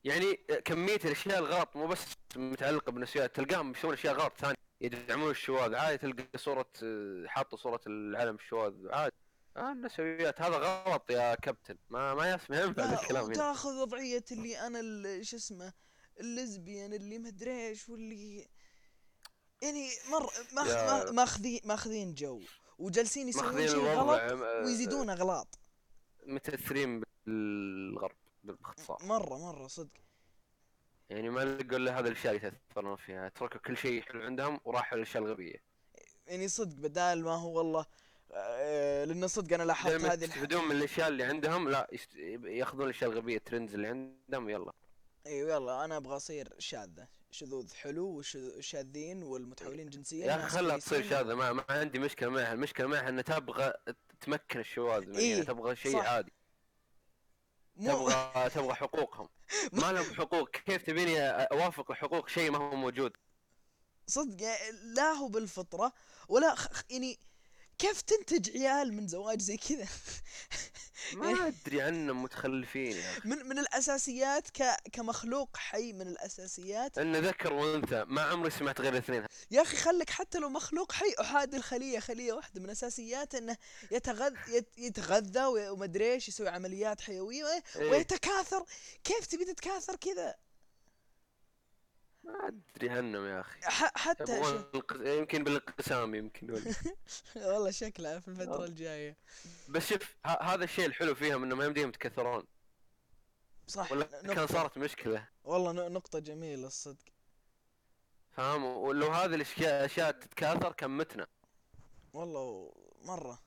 يعني 0.04 0.34
كمية 0.64 0.96
الأشياء 1.04 1.38
الغلط 1.38 1.76
مو 1.76 1.86
بس 1.86 2.04
متعلقة 2.36 2.92
بالنسويات 2.92 3.36
تلقاهم 3.36 3.70
يسوون 3.72 3.92
أشياء 3.94 4.14
غلط 4.14 4.32
ثانية. 4.38 4.54
يدعمون 4.80 5.30
الشواذ. 5.30 5.74
عادي 5.74 5.98
تلقى 5.98 6.38
صورة 6.38 6.70
آه، 6.82 7.24
حاطة 7.26 7.56
صورة 7.56 7.80
العلم 7.86 8.34
الشواذ. 8.34 8.72
عادي. 8.90 9.14
آه 9.56 9.72
النسويات. 9.72 10.40
هذا 10.40 10.56
غلط 10.56 11.10
يا 11.10 11.34
كابتن. 11.34 11.78
ما 11.90 12.14
ما 12.14 12.30
يس- 12.34 12.50
ما 12.50 12.60
ينفع 12.60 13.02
الكلام 13.02 13.24
هنا. 13.24 13.32
وتأخذ 13.32 13.76
وضعية 13.82 14.24
اللي 14.32 14.58
أنا 14.66 15.22
شو 15.22 15.36
اسمه 15.36 15.72
اللزبيان 16.20 16.92
اللي 16.92 17.18
مدري 17.18 17.68
إيش 17.68 17.88
واللي 17.88 18.48
يعني 19.62 19.88
مر 20.10 20.30
ماخ 20.52 20.66
يا- 20.68 21.04
ما- 21.04 21.10
ماخذين 21.10 21.60
ماخذين 21.64 22.14
جو 22.14 22.40
وجالسين 22.78 23.28
يسوون 23.28 23.68
شيء 23.68 23.78
غلط 23.78 24.20
آه، 24.20 24.64
ويزيدون 24.64 25.10
أغلاط. 25.10 25.58
متأثرين 26.26 27.02
بالغرب 27.26 28.16
باختصار 28.44 28.98
مرة 29.02 29.38
مرة 29.38 29.66
صدق. 29.66 29.90
يعني 31.10 31.30
ما 31.30 31.44
نقول 31.44 31.86
له 31.86 31.98
هذا 31.98 32.08
الأشياء 32.08 32.34
اللي 32.36 32.46
يتاثرون 32.48 32.96
فيها 32.96 33.28
تركوا 33.28 33.60
كل 33.60 33.76
شيء 33.76 34.02
حلو 34.02 34.22
عندهم 34.22 34.60
وراحوا 34.64 34.98
للأشياء 34.98 35.22
الغبية. 35.22 35.62
يعني 36.26 36.48
صدق 36.48 36.76
بدال 36.76 37.24
ما 37.24 37.34
هو 37.34 37.58
والله 37.58 37.86
آه 38.32 39.04
لأن 39.04 39.28
صدق 39.28 39.54
أنا 39.54 39.62
لاحظت 39.62 40.04
هذه. 40.04 40.24
يستفيدون 40.24 40.64
من 40.64 40.76
الأشياء 40.76 41.08
اللي 41.08 41.24
عندهم 41.24 41.68
لا. 41.68 41.88
ياخذون 42.44 42.84
الأشياء 42.84 43.10
الغبية 43.10 43.36
الترندز 43.36 43.74
اللي 43.74 43.86
عندهم 43.88 44.48
يلا. 44.50 44.72
أيوه 45.26 45.50
يلا 45.54 45.84
أنا 45.84 45.96
أبغى 45.96 46.16
أصير 46.16 46.54
شاذة. 46.58 47.08
شذوذ 47.30 47.74
حلو 47.74 48.08
والشاذين 48.16 49.22
والمتحولين 49.22 49.88
جنسيا 49.90 50.26
يا 50.26 50.36
أخي 50.36 50.48
خلها 50.58 50.76
تصير. 50.78 51.02
شاذة 51.10 51.34
ما, 51.34 51.52
ما 51.52 51.64
عندي 51.68 51.98
مشكلة 51.98 52.28
معها 52.30 52.52
المشكلة 52.52 52.86
معها 52.86 53.08
إنها 53.08 53.22
تبغى 53.22 53.72
تمكن 54.20 54.60
الشواذ 54.60 55.16
إيه، 55.16 55.30
يعني 55.32 55.44
تبغى 55.44 55.76
شيء 55.76 55.92
صح. 55.92 56.06
عادي 56.06 56.32
مو 57.76 57.92
تبغى 57.92 58.50
تبغى 58.54 58.74
حقوقهم 58.74 59.28
ما 59.72 59.92
لهم 59.92 60.14
حقوق 60.14 60.50
كيف 60.50 60.82
تبيني 60.82 61.20
أوافق 61.30 61.92
حقوق 61.92 62.28
شيء 62.28 62.50
ما 62.50 62.58
هو 62.58 62.76
موجود 62.76 63.12
صدق 64.06 64.42
يعني 64.42 64.70
لا 64.96 65.12
هو 65.12 65.28
بالفطرة 65.28 65.92
ولا. 66.28 66.54
خ- 66.54 66.82
يعني 66.90 67.18
كيف 67.78 68.00
تنتج 68.00 68.50
عيال 68.50 68.92
من 68.92 69.08
زواج 69.08 69.40
زي 69.40 69.56
كذا؟ 69.56 69.88
ما 71.12 71.46
أدري 71.46 71.82
عنهم 71.82 72.22
متخلفين 72.22 72.96
يا 72.96 73.10
أخي. 73.10 73.28
من 73.28 73.48
من 73.48 73.58
الأساسيات 73.58 74.50
ك... 74.50 74.76
كمخلوق 74.92 75.56
حي 75.56 75.92
من 75.92 76.08
الأساسيات. 76.08 76.98
انه 76.98 77.18
ذكر 77.18 77.52
وأنثى 77.52 78.04
ما 78.08 78.22
عمري 78.22 78.50
سمعت 78.50 78.80
غير 78.80 78.92
الاثنين 78.92 79.26
يا 79.50 79.62
أخي 79.62 79.76
خلك 79.76 80.10
حتى 80.10 80.38
لو 80.38 80.48
مخلوق 80.48 80.92
حي 80.92 81.14
احاد 81.20 81.54
الخلية 81.54 81.98
خلية 81.98 82.32
واحدة. 82.32 82.60
من 82.60 82.70
اساسياته 82.70 83.38
إنه 83.38 83.56
يتغذى 83.90 84.36
يت... 84.48 84.78
يتغذى 84.78 85.44
ومدري 85.44 86.12
إيش 86.12 86.28
يسوي 86.28 86.48
عمليات 86.48 87.00
حيوية 87.00 87.62
إيه. 87.76 87.90
ويتكاثر. 87.90 88.64
كيف 89.04 89.26
تبي 89.26 89.44
تتكاثر 89.44 89.96
كذا؟ 89.96 90.34
أدري 92.28 92.90
عنهم 92.90 93.26
يا 93.26 93.40
أخي. 93.40 93.60
حتى. 93.94 94.40
الق- 94.74 95.06
يمكن 95.18 95.44
بالانقسام 95.44 96.14
يمكن 96.14 96.50
ولا. 96.50 96.74
والله 97.36 97.70
شكلها 97.70 98.20
في 98.20 98.28
الفترة. 98.28 98.64
الجاية. 98.64 99.16
بس 99.68 99.88
شوف 99.88 100.16
ه- 100.26 100.42
هذا 100.42 100.64
الشيء 100.64 100.86
الحلو 100.86 101.14
فيهم 101.14 101.42
انه 101.42 101.54
ما 101.54 101.64
يمديهم 101.64 101.88
يتكثرون. 101.88 102.44
صح 103.66 103.92
ولا 103.92 104.04
نقطة. 104.04 104.34
كان 104.34 104.46
صارت 104.46 104.78
مشكلة. 104.78 105.28
والله 105.44 105.72
ن- 105.72 105.92
نقطة 105.92 106.18
جميلة 106.18 106.66
الصدق. 106.66 107.04
فاهم؟ 108.36 108.64
ولو 108.64 109.06
هذه 109.08 109.34
الأشياء 109.34 109.84
أشياء 109.84 110.10
تتكاثر 110.10 110.72
كان 110.72 110.90
متنا. 110.90 111.26
والله 112.12 112.72
مرة. 113.02 113.42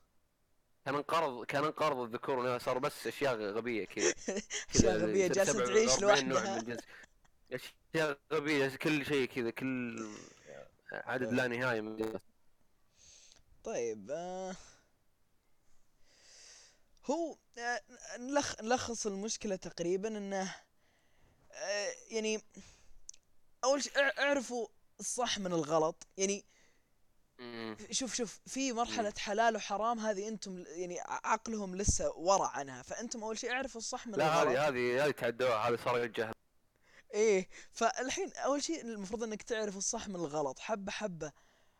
كان 0.84 0.94
انقرض 0.94 1.44
كان 1.44 1.64
انقرض 1.64 1.98
الذكور 1.98 2.58
صار 2.58 2.78
بس 2.78 3.06
أشياء 3.06 3.34
غبية 3.36 3.84
كذا. 3.84 4.14
أشياء 4.74 4.96
غبية 4.96 5.26
جالسة 5.26 5.64
تعيش 5.64 6.00
لوحدها. 6.02 6.62
اشياء 7.94 8.18
غبية 8.32 8.76
كل 8.76 9.06
شيء 9.06 9.26
كذا 9.28 9.50
كل 9.50 10.08
عدد 10.92 11.32
لا 11.32 11.46
نهائي 11.46 11.80
من 11.80 12.20
طيب 13.64 14.10
آه 14.10 14.54
هو 17.10 17.36
آه 17.58 17.80
نلخ 18.18 18.60
نلخص 18.62 19.06
المشكلة 19.06 19.56
تقريبا 19.56 20.08
إنه 20.08 20.54
آه 21.52 21.92
يعني 22.10 22.42
أول 23.64 23.82
شيء 23.82 23.98
اع- 23.98 24.12
اعرفوا 24.18 24.68
الصح 25.00 25.38
من 25.38 25.46
الغلط. 25.52 26.06
يعني. 26.16 26.44
شوف 27.90 28.14
شوف 28.14 28.40
في 28.46 28.72
مرحلة 28.72 29.12
حلال 29.18 29.56
وحرام 29.56 29.98
هذه 29.98 30.28
أنتم 30.28 30.64
يعني 30.68 31.00
عقلهم 31.00 31.76
لسه 31.76 32.10
ورا 32.16 32.46
عنها. 32.46 32.82
فأنتم 32.82 33.22
أول 33.24 33.38
شيء 33.38 33.52
اعرفوا 33.52 33.80
الصح 33.80 34.06
من 34.06 34.14
لا 34.14 34.42
الغلط. 34.42 34.58
هذه 34.58 34.68
هذه 34.68 35.04
هذه 35.04 35.10
تعدوها 35.10 35.68
هذه 35.68 35.78
صار 35.84 36.02
الجهل 36.02 36.31
إيه 37.12 37.48
فالحين 37.72 38.32
أول 38.32 38.62
شيء 38.62 38.80
المفروض 38.80 39.22
إنك 39.22 39.42
تعرف 39.42 39.76
الصح 39.76 40.08
من 40.08 40.14
الغلط 40.16 40.58
حبة 40.58 40.92
حبة. 40.92 41.32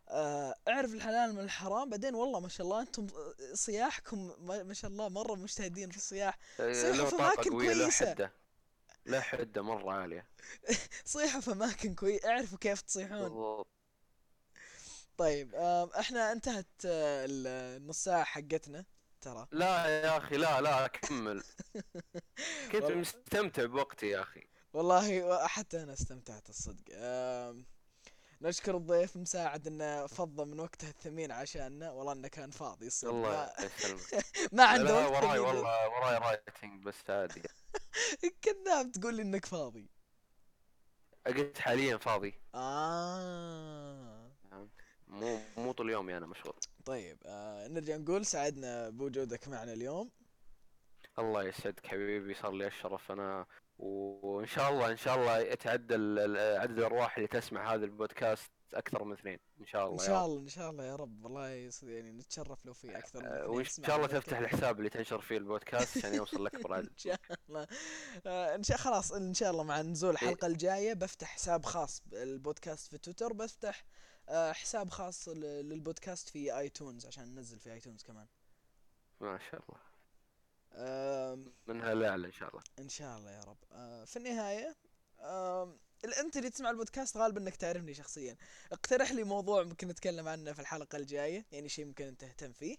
آه 0.09 0.55
اعرف 0.69 0.95
الحلال 0.95 1.35
من 1.35 1.41
الحرام 1.41 1.91
بعدين 1.91 2.15
والله 2.15 2.41
ما 2.41 2.49
شاء 2.49 2.67
الله 2.67 2.81
أنتم 2.81 3.07
صياحكم 3.55 4.35
ما 4.47 4.75
شاء 4.75 4.91
الله 4.91 5.09
مرة 5.09 5.35
مجتهدين 5.35 5.91
في 5.91 5.97
الصياح. 5.97 6.39
صيحوا 6.59 6.93
له 6.93 7.05
في 7.05 7.17
قوية 7.51 7.73
له 7.73 7.85
كويسة. 7.85 8.07
حدة. 8.07 9.63
مرة 9.63 9.93
عالية. 9.93 10.29
صيحوا 11.05 11.41
في 11.41 11.53
أماكن 11.53 11.95
كويس 11.95 12.25
اعرفوا 12.25 12.59
كيف 12.59 12.81
تصيحون. 12.81 13.23
بالضبط. 13.23 13.69
طيب 15.17 15.55
إحنا 16.01 16.33
انتهت 16.33 16.67
آه، 16.87 17.27
النص 17.29 18.05
ساعة 18.05 18.25
حقتنا 18.25 18.85
ترى. 19.21 19.49
لا 19.53 19.87
يا 19.87 20.17
أخي 20.19 20.37
لا 20.37 20.61
لا 20.61 20.87
كمل 20.87 21.43
كنت. 22.73 22.85
مستمتع 22.85 23.65
بوقتي 23.65 24.07
يا 24.09 24.23
أخي. 24.23 24.52
والله 24.73 25.47
حتى 25.47 25.83
أنا 25.83 25.93
استمتعت 25.93 26.49
الصدق. 26.49 26.85
نشكر 28.43 28.77
الضيف 28.77 29.17
مساعد 29.17 29.67
إنه 29.67 30.07
فضى 30.07 30.45
من 30.45 30.61
وقته 30.61 30.89
الثمين 30.89 31.33
عشاننا. 31.33 31.91
والله 31.91 32.13
إنه 32.13 32.29
كان 32.29 32.51
فاضي 32.51 32.87
الصدق. 32.87 33.11
الله 33.11 33.31
ما, 33.31 33.53
يسلمك 33.65 34.25
ما 34.53 34.65
عنده 34.65 35.09
وقت 35.09 35.25
وراي. 35.25 35.39
والله 35.39 35.89
وراي 35.89 36.19
رايتنج 36.19 36.83
بس 36.83 37.11
عادي. 37.11 37.43
كذاب 38.43 38.93
تقول 38.93 39.15
لي 39.15 39.23
إنك 39.23 39.47
فاضي. 39.47 39.91
قلت 41.27 41.59
حاليا 41.59 41.97
فاضي. 41.97 42.35
آه. 42.55 44.31
مو 45.09 45.41
مو 45.57 45.73
طول 45.73 45.91
يومي 45.91 46.17
أنا 46.17 46.27
مشغول. 46.27 46.55
طيب 46.85 47.19
آه 47.27 47.69
نرجع 47.69 47.97
نقول 47.97 48.27
سعدنا 48.27 48.89
بوجودك 48.89 49.49
معنا 49.49 49.73
اليوم. 49.73 50.11
الله 51.19 51.45
يسعدك 51.45 51.87
حبيبي 51.87 52.35
صار 52.35 52.53
لي 52.53 52.67
الشرف. 52.67 53.13
أنا 53.13 53.47
وإن 53.79 54.47
شاء 54.47 54.71
الله 54.71 54.91
إن 54.91 54.97
شاء 54.97 55.17
الله 55.17 55.39
يتعدى 55.39 55.95
عدد 56.59 56.79
الأرواح 56.79 57.17
اللي 57.17 57.29
تسمع 57.29 57.75
هذا 57.75 57.85
البودكاست 57.85 58.51
أكثر 58.75 59.05
من 59.05 59.13
اثنين 59.13 59.39
إن 59.61 59.67
شاء 59.67 59.83
إن 59.83 59.87
الله 59.93 60.03
يا 60.03 60.09
شاء. 60.09 60.27
الله 60.27 60.41
إن 60.41 60.49
شاء 60.49 60.71
الله 60.71 60.85
يا 60.85 60.97
رب 60.97 61.25
والله 61.25 61.49
يعني 61.83 62.13
نتشرف 62.13 62.67
لو 62.67 62.73
في 62.73 62.99
أكثر 62.99 63.21
من 63.21 63.27
اثنين 63.27 63.51
وإن 63.51 63.65
شاء 63.65 63.97
الله. 63.97 64.07
تفتح 64.07 64.39
الحساب 64.39 64.79
اللي 64.79 64.91
تنشر 64.91 65.21
فيه 65.21 65.37
البودكاست 65.37 65.99
عشان 65.99 66.15
يوصل 66.15 66.45
لاكبر 66.45 66.75
عدد 66.75 66.89
إن 66.89 66.97
شاء 66.97 67.19
الله 67.49 67.67
آه، 68.27 68.55
إن 68.55 68.63
شاء 68.63 68.77
خلاص 68.77 69.13
إن 69.13 69.35
شاء 69.35 69.51
الله 69.51 69.63
مع 69.65 69.81
نزول 69.81 70.17
إيه. 70.17 70.23
الحلقة 70.23 70.47
الجاية 70.47 70.95
بفتح 70.95 71.29
حساب 71.29 71.65
خاص 71.65 72.03
بالبودكاست 72.07 72.91
في 72.91 72.99
تويتر 72.99 73.33
بفتح 73.33 73.85
آه، 74.29 74.53
حساب 74.53 74.91
خاص 74.91 75.29
للبودكاست 75.29 76.29
في 76.29 76.59
آيتونز 76.59 77.07
عشان 77.07 77.35
ننزل 77.35 77.59
في 77.59 77.73
آيتونز 77.73 78.03
كمان 78.03 78.27
ما 79.21 79.39
شاء 79.51 79.63
الله 79.69 79.92
منها 81.67 81.95
لاعلى 81.95 82.27
إن 82.27 82.33
شاء 82.33 82.49
الله. 82.49 82.63
إن 82.79 82.89
شاء 82.89 83.19
الله 83.19 83.31
يا 83.31 83.45
رب. 83.45 83.59
آه، 83.73 84.05
في 84.05 84.17
النهاية 84.17 84.77
انت 86.21 86.37
اللي 86.37 86.51
تسمع 86.51 86.71
البودكاست 86.71 87.17
غالبا 87.17 87.41
إنك 87.41 87.57
تعرفني 87.57 87.95
شخصيا. 87.95 88.37
اقترح 88.73 89.13
لي 89.13 89.25
موضوع 89.25 89.63
ممكن 89.63 89.89
نتكلم 89.89 90.29
عنه 90.29 90.53
في 90.53 90.61
الحلقة 90.61 90.97
الجاية 90.99 91.47
يعني 91.53 91.69
شيء 91.69 91.85
ممكن 91.85 92.05
أنت 92.05 92.21
تهتم 92.21 92.53
فيه. 92.53 92.77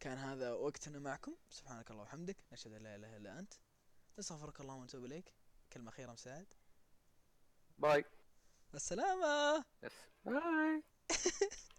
كان 0.00 0.18
هذا 0.18 0.52
وقتنا 0.52 0.98
معكم. 0.98 1.34
سبحانك 1.50 1.90
اللهم 1.90 2.02
وبحمدك. 2.02 2.36
نشهد 2.52 2.72
أن 2.72 2.82
لا 2.82 2.96
إله 2.96 3.16
إلا 3.16 3.38
أنت. 3.38 3.54
نستغفرك 4.18 4.60
اللهم 4.60 4.80
ونتوب 4.80 5.04
إليك. 5.04 5.32
كلمة 5.72 5.88
أخيرة 5.88 6.12
مساعد 6.12 6.46
باي. 7.78 8.04
السلامة. 8.74 9.64
باي 10.24 10.82